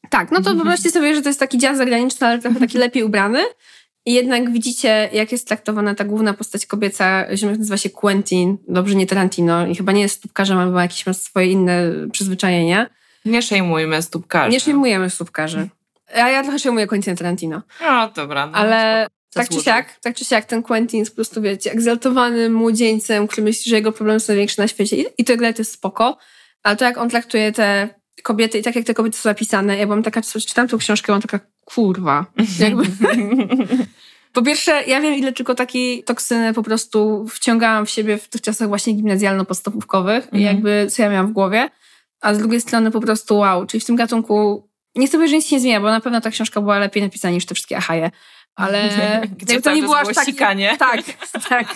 [0.09, 0.57] Tak, no to mhm.
[0.57, 3.43] wyobraźcie sobie, że to jest taki dziad zagraniczny, ale trochę taki lepiej ubrany.
[4.05, 8.95] I jednak widzicie, jak jest traktowana ta główna postać kobieca, ziomek nazywa się Quentin, dobrze
[8.95, 12.89] nie Tarantino i chyba nie jest stópkarzem, albo jakieś ma swoje inne przyzwyczajenia.
[13.25, 14.51] Nie szejmujmy stópkarzy.
[14.51, 15.67] Nie szejmujemy stópkarzy.
[16.13, 17.61] A ja trochę szejmuję Quentin Tarantino.
[17.81, 18.47] No dobra.
[18.47, 22.53] No, Ale tak czy siak, tak czy siak ten Quentin jest po prostu, wiecie, egzaltowanym
[22.53, 26.17] młodzieńcem, który myśli, że jego problemy są największe na świecie i, i to jest spoko.
[26.63, 27.89] Ale to jak on traktuje te
[28.23, 31.21] kobiety i tak jak te kobiety są zapisane, ja byłam taka, czytam tą książkę, byłam
[31.21, 32.25] taka, kurwa.
[32.59, 32.83] Jakby.
[34.33, 38.41] po pierwsze, ja wiem, ile tylko takiej toksyny po prostu wciągałam w siebie w tych
[38.41, 40.41] czasach właśnie gimnazjalno-podstawówkowych i mhm.
[40.41, 41.69] jakby co ja miałam w głowie.
[42.21, 45.37] A z drugiej strony po prostu wow, czyli w tym gatunku nie chcę powiedzieć, że
[45.37, 47.77] nic się nie zmienia, bo na pewno ta książka była lepiej napisana niż te wszystkie
[47.77, 48.11] ahaje.
[48.55, 48.89] Ale
[49.37, 50.25] Gdzie to nie było aż tak.
[50.25, 50.75] Sikanie.
[50.79, 51.01] Tak,
[51.49, 51.67] tak.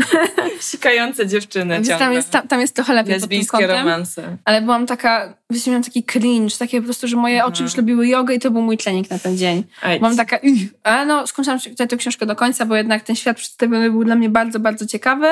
[0.60, 4.36] Sikające dziewczyny Więc tam jest, tam, tam jest trochę lepiej Lesbijskie romanse.
[4.44, 7.48] Ale byłam taka, wiecie, miałam taki cringe, takie po prostu, że moje Aha.
[7.48, 9.64] oczy już lubiły jogę i to był mój trening na ten dzień.
[10.00, 10.38] Mam taka,
[10.82, 14.28] ale no skończyłam tę książkę do końca, bo jednak ten świat przedstawiony był dla mnie
[14.28, 15.26] bardzo, bardzo ciekawy.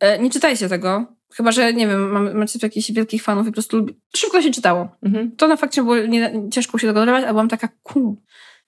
[0.00, 3.54] E, nie czytajcie tego, Chyba, że nie wiem, macie tu jakichś wielkich fanów i po
[3.54, 3.86] prostu
[4.16, 4.88] szybko się czytało.
[5.02, 5.36] Mhm.
[5.36, 8.16] To na fakcie było nie, ciężko się tego a byłam taka, cool.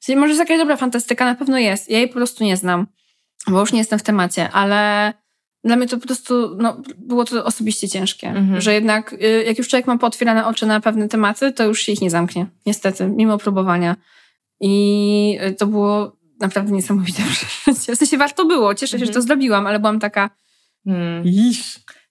[0.08, 1.90] Może jest jakaś dobra fantastyka, na pewno jest.
[1.90, 2.86] Ja jej po prostu nie znam,
[3.46, 5.12] bo już nie jestem w temacie, ale
[5.64, 8.28] dla mnie to po prostu no, było to osobiście ciężkie.
[8.28, 8.60] Mhm.
[8.60, 11.92] Że jednak y, jak już człowiek ma pootwierane oczy na pewne tematy, to już się
[11.92, 12.46] ich nie zamknie.
[12.66, 13.96] Niestety, mimo próbowania.
[14.60, 17.94] I y, to było naprawdę niesamowite przeżycie.
[17.94, 18.74] W sensie warto było.
[18.74, 19.06] Cieszę się, mhm.
[19.06, 19.26] że to mhm.
[19.26, 20.30] zrobiłam, ale byłam taka...
[20.84, 21.24] Hmm.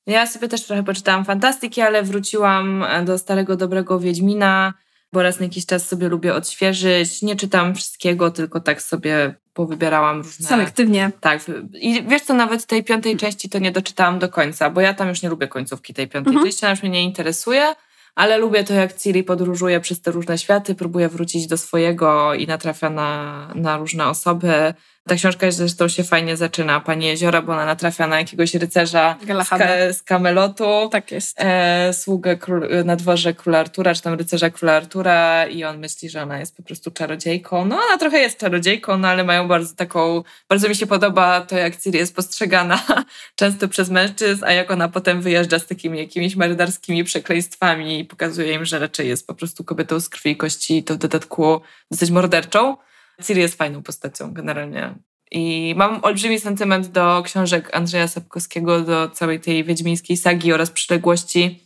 [0.07, 4.73] Ja sobie też trochę poczytałam fantastyki, ale wróciłam do starego, dobrego Wiedźmina
[5.13, 7.21] bo raz na jakiś czas sobie lubię odświeżyć.
[7.21, 10.47] Nie czytam wszystkiego, tylko tak sobie powybierałam różne...
[10.47, 11.11] Selektywnie.
[11.21, 11.41] Tak.
[11.73, 15.09] I wiesz co, nawet tej piątej części to nie doczytałam do końca, bo ja tam
[15.09, 16.45] już nie lubię końcówki tej piątej mhm.
[16.45, 17.75] części, ona już mnie nie interesuje,
[18.15, 22.47] ale lubię to, jak Ciri podróżuje przez te różne światy, próbuje wrócić do swojego i
[22.47, 24.73] natrafia na, na różne osoby.
[25.07, 29.49] Ta książka zresztą się fajnie zaczyna, Pani Jeziora, bo ona natrafia na jakiegoś rycerza z,
[29.49, 29.57] ka
[29.93, 30.89] z, Kamelotu.
[30.91, 31.39] Tak jest.
[31.39, 36.09] E, sługę król, na dworze króla Artura, czy tam rycerza króla Artura i on myśli,
[36.09, 37.65] że ona jest po prostu czarodziejką.
[37.65, 41.57] No ona trochę jest czarodziejką, no ale mają bardzo taką, bardzo mi się podoba to,
[41.57, 42.81] jak Ciri jest postrzegana
[43.35, 48.53] często przez mężczyzn, a jak ona potem wyjeżdża z takimi jakimiś marynarskimi przekleństwami i pokazuje
[48.53, 52.11] im, że raczej jest po prostu kobietą z krwi i kości, to w dodatku dosyć
[52.11, 52.77] morderczą.
[53.23, 54.95] Ciri jest fajną postacią generalnie.
[55.31, 61.63] I mam olbrzymi sentyment do książek Andrzeja Sapkowskiego, do całej tej wiedźmińskiej sagi oraz przyległości.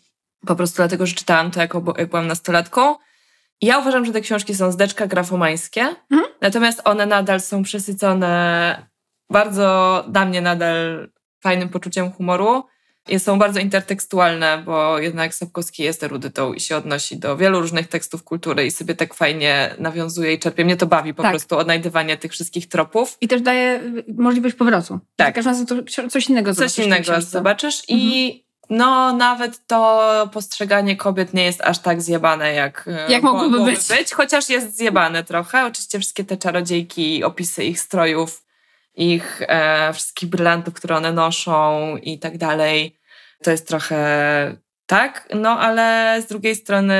[0.47, 2.95] Po prostu dlatego, że czytałam to, jak, jak byłam nastolatką.
[3.61, 5.81] I ja uważam, że te książki są zdeczka grafomańskie,
[6.11, 6.33] mhm.
[6.41, 8.87] natomiast one nadal są przesycone
[9.29, 11.09] bardzo, dla mnie nadal
[11.43, 12.63] fajnym poczuciem humoru
[13.19, 18.23] są bardzo intertekstualne, bo jednak Sapkowski jest erudytą i się odnosi do wielu różnych tekstów
[18.23, 20.65] kultury i sobie tak fajnie nawiązuje i czerpie.
[20.65, 21.31] Mnie to bawi po tak.
[21.31, 23.17] prostu odnajdywanie tych wszystkich tropów.
[23.21, 23.79] I też daje
[24.09, 24.99] y, możliwość powrotu.
[25.15, 25.35] Tak.
[25.35, 25.75] Każdy razem to
[26.09, 26.75] coś innego zobaczysz.
[26.75, 27.99] Coś innego zobaczysz mhm.
[27.99, 33.49] i no nawet to postrzeganie kobiet nie jest aż tak zjebane, jak, y, jak mogłoby,
[33.49, 33.87] mogłoby być.
[33.87, 34.13] być.
[34.13, 35.65] Chociaż jest zjebane trochę.
[35.65, 38.43] Oczywiście wszystkie te czarodziejki, opisy ich strojów,
[38.95, 42.99] ich e, wszystkich brylantów, które one noszą i tak dalej.
[43.43, 44.57] To jest trochę
[44.91, 46.93] tak, no ale z drugiej strony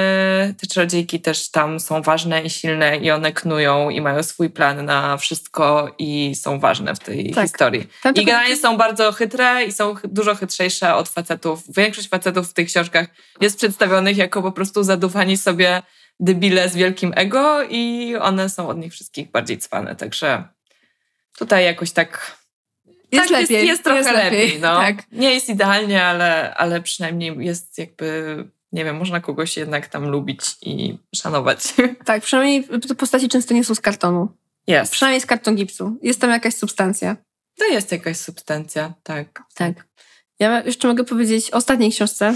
[0.61, 4.85] te czarodziejki też tam są ważne i silne i one knują i mają swój plan
[4.85, 7.43] na wszystko i są ważne w tej tak.
[7.43, 7.87] historii.
[8.03, 11.63] Tam I generalnie są bardzo chytre i są dużo chytrzejsze od facetów.
[11.75, 13.07] Większość facetów w tych książkach
[13.41, 15.81] jest przedstawionych jako po prostu zadufani sobie
[16.19, 20.43] debile z wielkim ego i one są od nich wszystkich bardziej cwane, także
[21.38, 22.38] Tutaj jakoś tak.
[23.11, 23.55] Jest tak, lepiej.
[23.57, 24.41] Jest, jest trochę jest lepiej.
[24.41, 24.75] lepiej no.
[24.75, 25.11] tak.
[25.11, 28.36] Nie jest idealnie, ale, ale przynajmniej jest jakby
[28.71, 31.73] nie wiem, można kogoś jednak tam lubić i szanować.
[32.05, 32.67] Tak, przynajmniej
[32.97, 34.27] postaci często nie są z kartonu.
[34.67, 34.91] Jest.
[34.91, 35.97] Przynajmniej z karton gipsu.
[36.01, 37.17] Jest tam jakaś substancja.
[37.57, 39.43] To jest jakaś substancja, tak.
[39.55, 39.88] Tak.
[40.39, 42.36] Ja jeszcze mogę powiedzieć o ostatniej książce,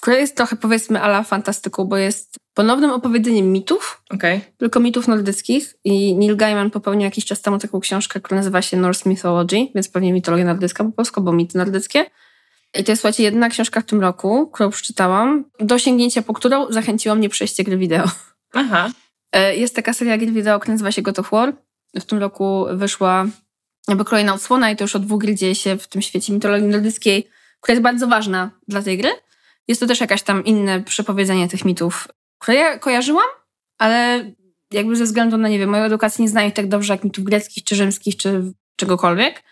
[0.00, 4.40] która jest trochę powiedzmy ala fantastyką, bo jest ponownym opowiedzeniem mitów, okay.
[4.56, 5.74] tylko mitów nordyckich.
[5.84, 9.88] I Neil Gaiman popełnił jakiś czas temu taką książkę, która nazywa się Norse Mythology, więc
[9.88, 12.04] pewnie mitologia nordycka po polsku, bo mity nordyckie.
[12.78, 16.72] I to jest, słuchajcie, jedna książka w tym roku, którą przeczytałam, do sięgnięcia po którą
[16.72, 18.10] zachęciło mnie przejście gry wideo.
[18.52, 18.90] Aha.
[19.32, 21.52] E, jest taka seria gier wideo, która nazywa się God of War.
[22.00, 23.26] w tym roku wyszła
[23.88, 26.68] jakby kolejna odsłona i to już o dwóch gry dzieje się w tym świecie mitologii
[26.68, 27.28] nordyckiej,
[27.60, 29.10] która jest bardzo ważna dla tej gry.
[29.68, 33.28] Jest to też jakaś tam inne przepowiedzenie tych mitów, które ja kojarzyłam,
[33.78, 34.24] ale
[34.70, 37.24] jakby ze względu na, nie wiem, moją edukację nie znaję ich tak dobrze jak mitów
[37.24, 39.42] greckich, czy rzymskich, czy czegokolwiek.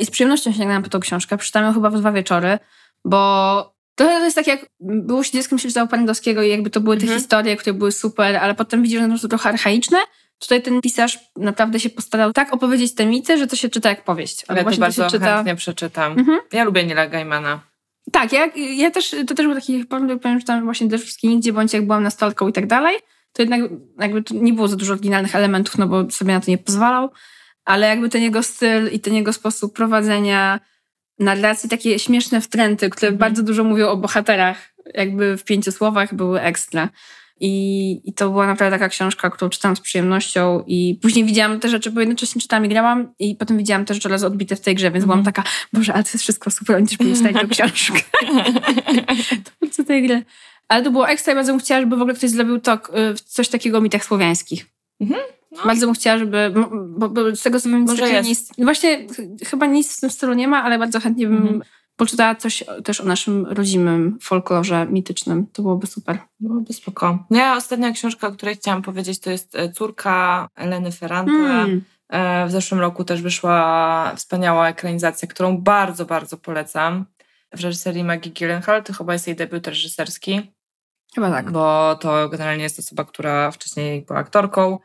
[0.00, 1.36] I z przyjemnością sięgnęłam po tą książkę.
[1.36, 2.58] Przeczytałam ją chyba w dwa wieczory,
[3.04, 6.96] bo to jest tak jak było się dzieckiem, się czytało Panidowskiego i jakby to były
[6.96, 7.20] te mhm.
[7.20, 9.98] historie, które były super, ale potem widzisz, że one są trochę archaiczne.
[10.38, 14.04] Tutaj ten pisarz naprawdę się postarał tak opowiedzieć te mity, że to się czyta jak
[14.04, 14.44] powieść.
[14.48, 15.34] Ale ja to bardzo to czyta...
[15.34, 16.18] chętnie przeczytam.
[16.18, 16.40] Mhm.
[16.52, 17.69] Ja lubię Nila Gaimana.
[18.12, 21.52] Tak, ja, ja też, to też był taki, powiem, że tam właśnie też wszystkie nigdzie,
[21.52, 22.96] bądź jak byłam nastolką i tak dalej,
[23.32, 23.60] to jednak
[23.98, 27.10] jakby nie było za dużo oryginalnych elementów, no bo sobie na to nie pozwalał,
[27.64, 30.60] ale jakby ten jego styl i ten jego sposób prowadzenia
[31.18, 33.18] narracji, takie śmieszne wtręty, które mhm.
[33.18, 36.88] bardzo dużo mówią o bohaterach, jakby w pięciu słowach były ekstra.
[37.40, 41.68] I, I to była naprawdę taka książka, którą czytałam z przyjemnością i później widziałam te
[41.68, 44.74] rzeczy, bo jednocześnie czytałam i grałam i potem widziałam te rzeczy razy odbite w tej
[44.74, 45.06] grze, więc mm.
[45.06, 48.00] byłam taka, Boże, ale to jest wszystko super, oni też powinni tę książkę.
[49.60, 50.24] to co tej gry.
[50.68, 52.78] Ale to było ekstra i bardzo bym chciała, żeby w ogóle ktoś zrobił to, y,
[53.24, 54.66] coś takiego o mitach słowiańskich.
[55.00, 55.20] Mhm.
[55.52, 55.64] No.
[55.64, 56.52] Bardzo bym chciała, żeby,
[56.96, 58.28] bo, bo z tego co wiem, Może jest.
[58.28, 59.06] Nic, no właśnie
[59.46, 61.62] chyba nic w tym stylu nie ma, ale bardzo chętnie bym mhm.
[62.00, 65.46] Poczytała coś też o naszym rodzimym folklorze mitycznym.
[65.52, 66.18] To byłoby super.
[66.40, 67.24] Byłoby spoko.
[67.30, 71.32] No ja ostatnia książka, o której chciałam powiedzieć, to jest e, Córka Eleny Ferrante.
[71.32, 71.82] Mm.
[72.48, 77.06] W zeszłym roku też wyszła wspaniała ekranizacja, którą bardzo, bardzo polecam.
[77.54, 78.82] W reżyserii Maggie Gyllenhaal.
[78.82, 80.40] To chyba jest jej debiut reżyserski.
[81.14, 81.52] Chyba tak.
[81.52, 84.78] Bo to generalnie jest osoba, która wcześniej była aktorką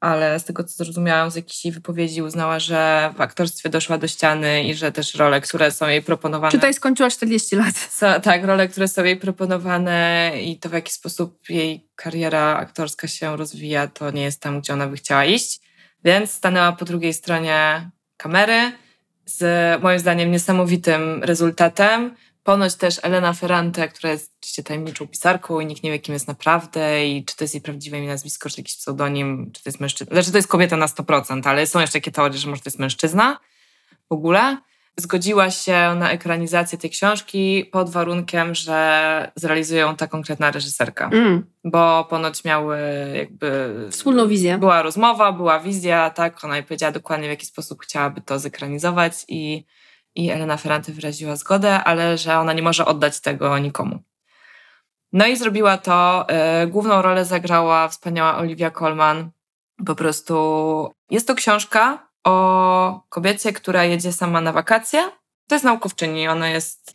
[0.00, 4.64] ale z tego co zrozumiałam z jakiejś wypowiedzi uznała, że w aktorstwie doszła do ściany
[4.64, 6.52] i że też role, które są jej proponowane...
[6.52, 7.90] Tutaj skończyła 40 lat.
[8.22, 13.36] Tak, role, które są jej proponowane i to w jaki sposób jej kariera aktorska się
[13.36, 15.60] rozwija, to nie jest tam, gdzie ona by chciała iść.
[16.04, 18.72] Więc stanęła po drugiej stronie kamery
[19.26, 22.14] z moim zdaniem niesamowitym rezultatem,
[22.50, 26.28] Ponoć też Elena Ferrante, która jest oczywiście tajemniczą pisarką i nikt nie wie, kim jest
[26.28, 29.80] naprawdę i czy to jest jej prawdziwe imię, nazwisko, czy jakiś pseudonim, czy to jest
[29.80, 30.14] mężczyzna.
[30.14, 32.78] Znaczy to jest kobieta na 100%, ale są jeszcze takie teorie, że może to jest
[32.78, 33.38] mężczyzna
[34.08, 34.56] w ogóle.
[34.96, 41.10] Zgodziła się na ekranizację tej książki pod warunkiem, że zrealizują ta konkretna reżyserka.
[41.12, 41.46] Mm.
[41.64, 42.78] Bo ponoć miały
[43.14, 43.74] jakby...
[43.90, 44.58] Wspólną wizję.
[44.58, 46.44] Była rozmowa, była wizja, tak.
[46.44, 49.64] Ona jej powiedziała dokładnie, w jaki sposób chciałaby to zekranizować i
[50.14, 53.98] i Elena Ferrante wyraziła zgodę, ale że ona nie może oddać tego nikomu.
[55.12, 56.28] No i zrobiła to.
[56.28, 59.30] E, główną rolę zagrała wspaniała Olivia Colman.
[59.86, 60.34] Po prostu
[61.10, 65.10] jest to książka o kobiecie, która jedzie sama na wakacje.
[65.48, 66.28] To jest naukowczyni.
[66.28, 66.94] Ona jest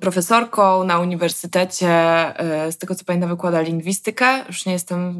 [0.00, 1.88] profesorką na uniwersytecie.
[1.88, 4.44] E, z tego co pamiętam, wykłada lingwistykę.
[4.46, 5.14] Już nie jestem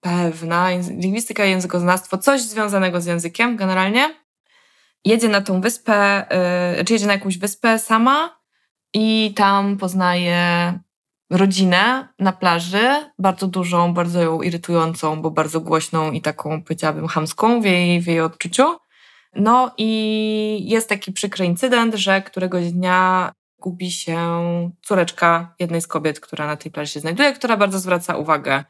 [0.00, 0.70] pewna.
[0.70, 4.21] Lingwistyka językoznawstwo, coś związanego z językiem generalnie
[5.04, 6.26] jedzie na tą wyspę,
[6.78, 8.40] yy, czy jedzie na jakąś wyspę sama
[8.94, 10.78] i tam poznaje
[11.30, 12.88] rodzinę na plaży,
[13.18, 18.06] bardzo dużą, bardzo ją irytującą, bo bardzo głośną i taką, powiedziałabym, hamską w jej, w
[18.06, 18.76] jej odczuciu.
[19.34, 24.18] No i jest taki przykry incydent, że któregoś dnia gubi się
[24.82, 28.64] córeczka jednej z kobiet, która na tej plaży się znajduje, która bardzo zwraca uwagę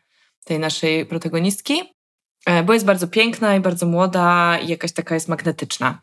[0.45, 1.83] tej naszej protagonistki,
[2.47, 6.03] e, bo jest bardzo piękna i bardzo młoda i jakaś taka jest magnetyczna.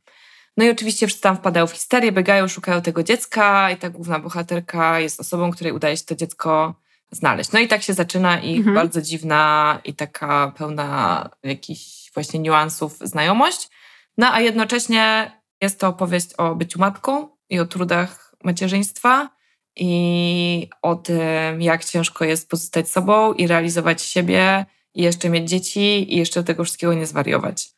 [0.59, 4.19] No i oczywiście wszyscy tam wpadają w histerię, biegają, szukają tego dziecka i ta główna
[4.19, 6.75] bohaterka jest osobą, której udaje się to dziecko
[7.11, 7.51] znaleźć.
[7.51, 8.75] No i tak się zaczyna ich mhm.
[8.75, 13.69] bardzo dziwna i taka pełna jakichś właśnie niuansów znajomość.
[14.17, 15.31] No a jednocześnie
[15.61, 19.29] jest to opowieść o byciu matką i o trudach macierzyństwa
[19.75, 26.13] i o tym, jak ciężko jest pozostać sobą i realizować siebie i jeszcze mieć dzieci
[26.13, 27.69] i jeszcze tego wszystkiego nie zwariować.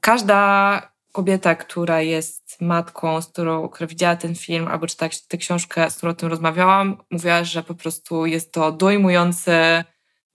[0.00, 5.90] Każda kobieta, która jest matką, z którą, która widziała ten film albo czytała tę książkę,
[5.90, 9.52] z którą o tym rozmawiałam, mówiła, że po prostu jest to dojmujący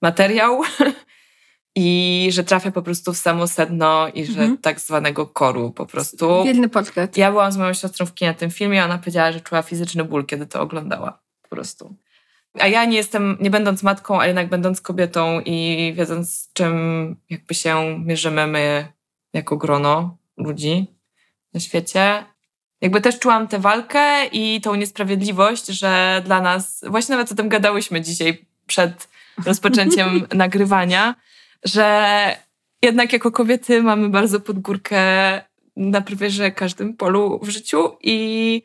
[0.01, 0.61] materiał
[1.75, 4.57] i że trafia po prostu w samo sedno i że mhm.
[4.57, 6.43] tak zwanego koru po prostu.
[6.43, 7.17] Wielny portret.
[7.17, 10.03] Ja byłam z moją siostrą w kinie na tym filmie, ona powiedziała, że czuła fizyczny
[10.03, 11.95] ból, kiedy to oglądała po prostu.
[12.59, 17.15] A ja nie jestem, nie będąc matką, ale jednak będąc kobietą i wiedząc z czym
[17.30, 18.93] jakby się mierzymy my
[19.34, 20.87] jako grono, ludzi
[21.53, 22.25] na świecie.
[22.81, 27.49] Jakby też czułam tę walkę i tą niesprawiedliwość, że dla nas, właśnie nawet o tym
[27.49, 29.09] gadałyśmy dzisiaj przed
[29.45, 31.15] rozpoczęciem nagrywania,
[31.63, 32.37] że
[32.81, 35.01] jednak jako kobiety mamy bardzo pod górkę
[35.75, 38.61] na prawie że każdym polu w życiu i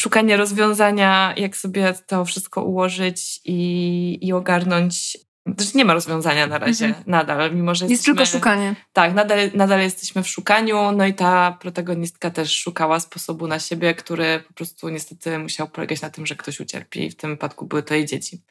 [0.00, 5.18] szukanie rozwiązania, jak sobie to wszystko ułożyć i, i ogarnąć,
[5.56, 7.04] Też nie ma rozwiązania na razie, mhm.
[7.06, 8.74] nadal, mimo że Jest jesteśmy, tylko szukanie.
[8.92, 13.94] Tak, nadal, nadal jesteśmy w szukaniu, no i ta protagonistka też szukała sposobu na siebie,
[13.94, 17.66] który po prostu niestety musiał polegać na tym, że ktoś ucierpi i w tym wypadku
[17.66, 18.42] były to jej dzieci.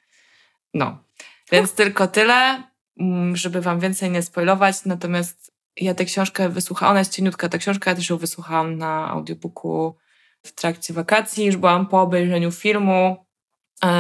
[0.74, 1.04] No,
[1.52, 2.64] więc tylko tyle,
[3.00, 7.58] mm, żeby wam więcej nie spoilować, natomiast ja tę książkę wysłuchałam, ona jest cieniutka, ta
[7.58, 9.96] książka, ja też ją wysłuchałam na audiobooku
[10.44, 13.26] w trakcie wakacji, już byłam po obejrzeniu filmu,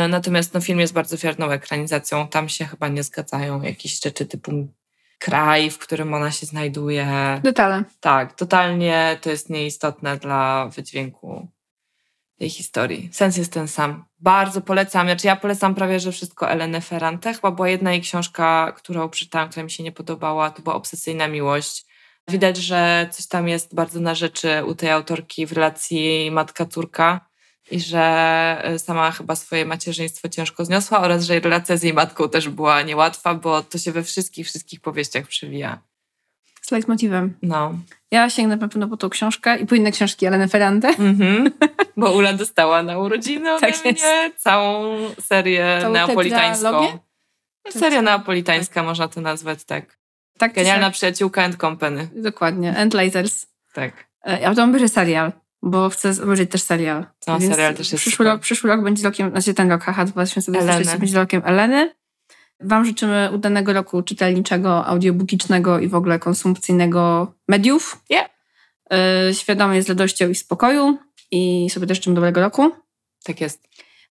[0.09, 4.67] natomiast no, film jest bardzo wierną ekranizacją, tam się chyba nie zgadzają jakieś rzeczy typu
[5.19, 7.07] kraj, w którym ona się znajduje.
[7.43, 7.83] Detale.
[7.99, 11.47] Tak, totalnie to jest nieistotne dla wydźwięku
[12.37, 13.09] tej historii.
[13.11, 14.05] Sens jest ten sam.
[14.19, 17.33] Bardzo polecam, znaczy ja polecam prawie, że wszystko Elenę Ferrante.
[17.33, 21.27] Chyba była jedna jej książka, którą przeczytałam, która mi się nie podobała, to była Obsesyjna
[21.27, 21.85] Miłość.
[22.27, 27.19] Widać, że coś tam jest bardzo na rzeczy u tej autorki w relacji matka-córka
[27.71, 28.01] i że
[28.63, 32.81] e, sama chyba swoje macierzyństwo ciężko zniosła oraz, że relacja z jej matką też była
[32.81, 35.81] niełatwa, bo to się we wszystkich, wszystkich powieściach przewija.
[36.61, 37.37] Z leitmotivem.
[37.41, 37.73] No.
[38.11, 40.93] Ja sięgnę na pewno po tą książkę i po inne książki Eleny Ferrante.
[40.93, 41.51] Mm-hmm.
[41.97, 46.71] Bo Ula dostała na urodziny ode tak mnie całą serię całą neapolitańską.
[47.65, 48.85] No, seria neapolitańska, tak.
[48.85, 49.97] można to nazwać, tak.
[50.37, 50.91] tak Genialna się...
[50.91, 52.09] przyjaciółka and company.
[52.15, 52.77] Dokładnie.
[52.77, 53.45] And Lasers.
[53.73, 53.91] Tak.
[54.21, 57.05] E, ja potem obejrzę serial, bo chcę obejrzeć też serial.
[57.27, 60.99] No, serial też jest przyszły rok, przyszły rok będzie rokiem, znaczy ten rok, haha, 2026
[60.99, 61.95] będzie rokiem Eleny.
[62.59, 68.03] Wam życzymy udanego roku czytelniczego, audiobookicznego i w ogóle konsumpcyjnego mediów.
[68.09, 68.29] Yeah.
[69.33, 70.97] Świadomie z radością i spokoju
[71.31, 72.71] i sobie też życzę dobrego roku.
[73.23, 73.67] Tak jest.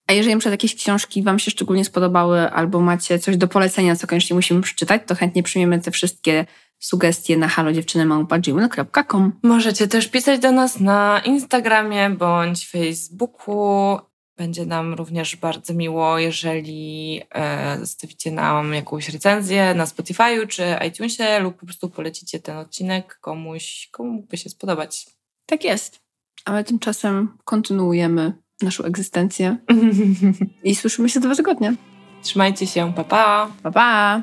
[0.07, 3.97] A jeżeli na przykład jakieś książki Wam się szczególnie spodobały albo macie coś do polecenia,
[3.97, 6.47] co koniecznie musimy przeczytać, to chętnie przyjmiemy te wszystkie
[6.79, 13.99] sugestie na halodziewczynymałpa.gmail.com Możecie też pisać do nas na Instagramie bądź Facebooku.
[14.37, 21.41] Będzie nam również bardzo miło, jeżeli e, zostawicie nam jakąś recenzję na Spotify'u czy iTunesie
[21.41, 25.07] lub po prostu polecicie ten odcinek komuś, komu mógłby się spodobać.
[25.47, 26.01] Tak jest.
[26.45, 29.57] A my tymczasem kontynuujemy naszą egzystencję
[30.65, 31.75] i słyszymy się dwa tygodnie.
[32.23, 33.51] Trzymajcie się, pa pa!
[33.63, 34.23] Pa pa!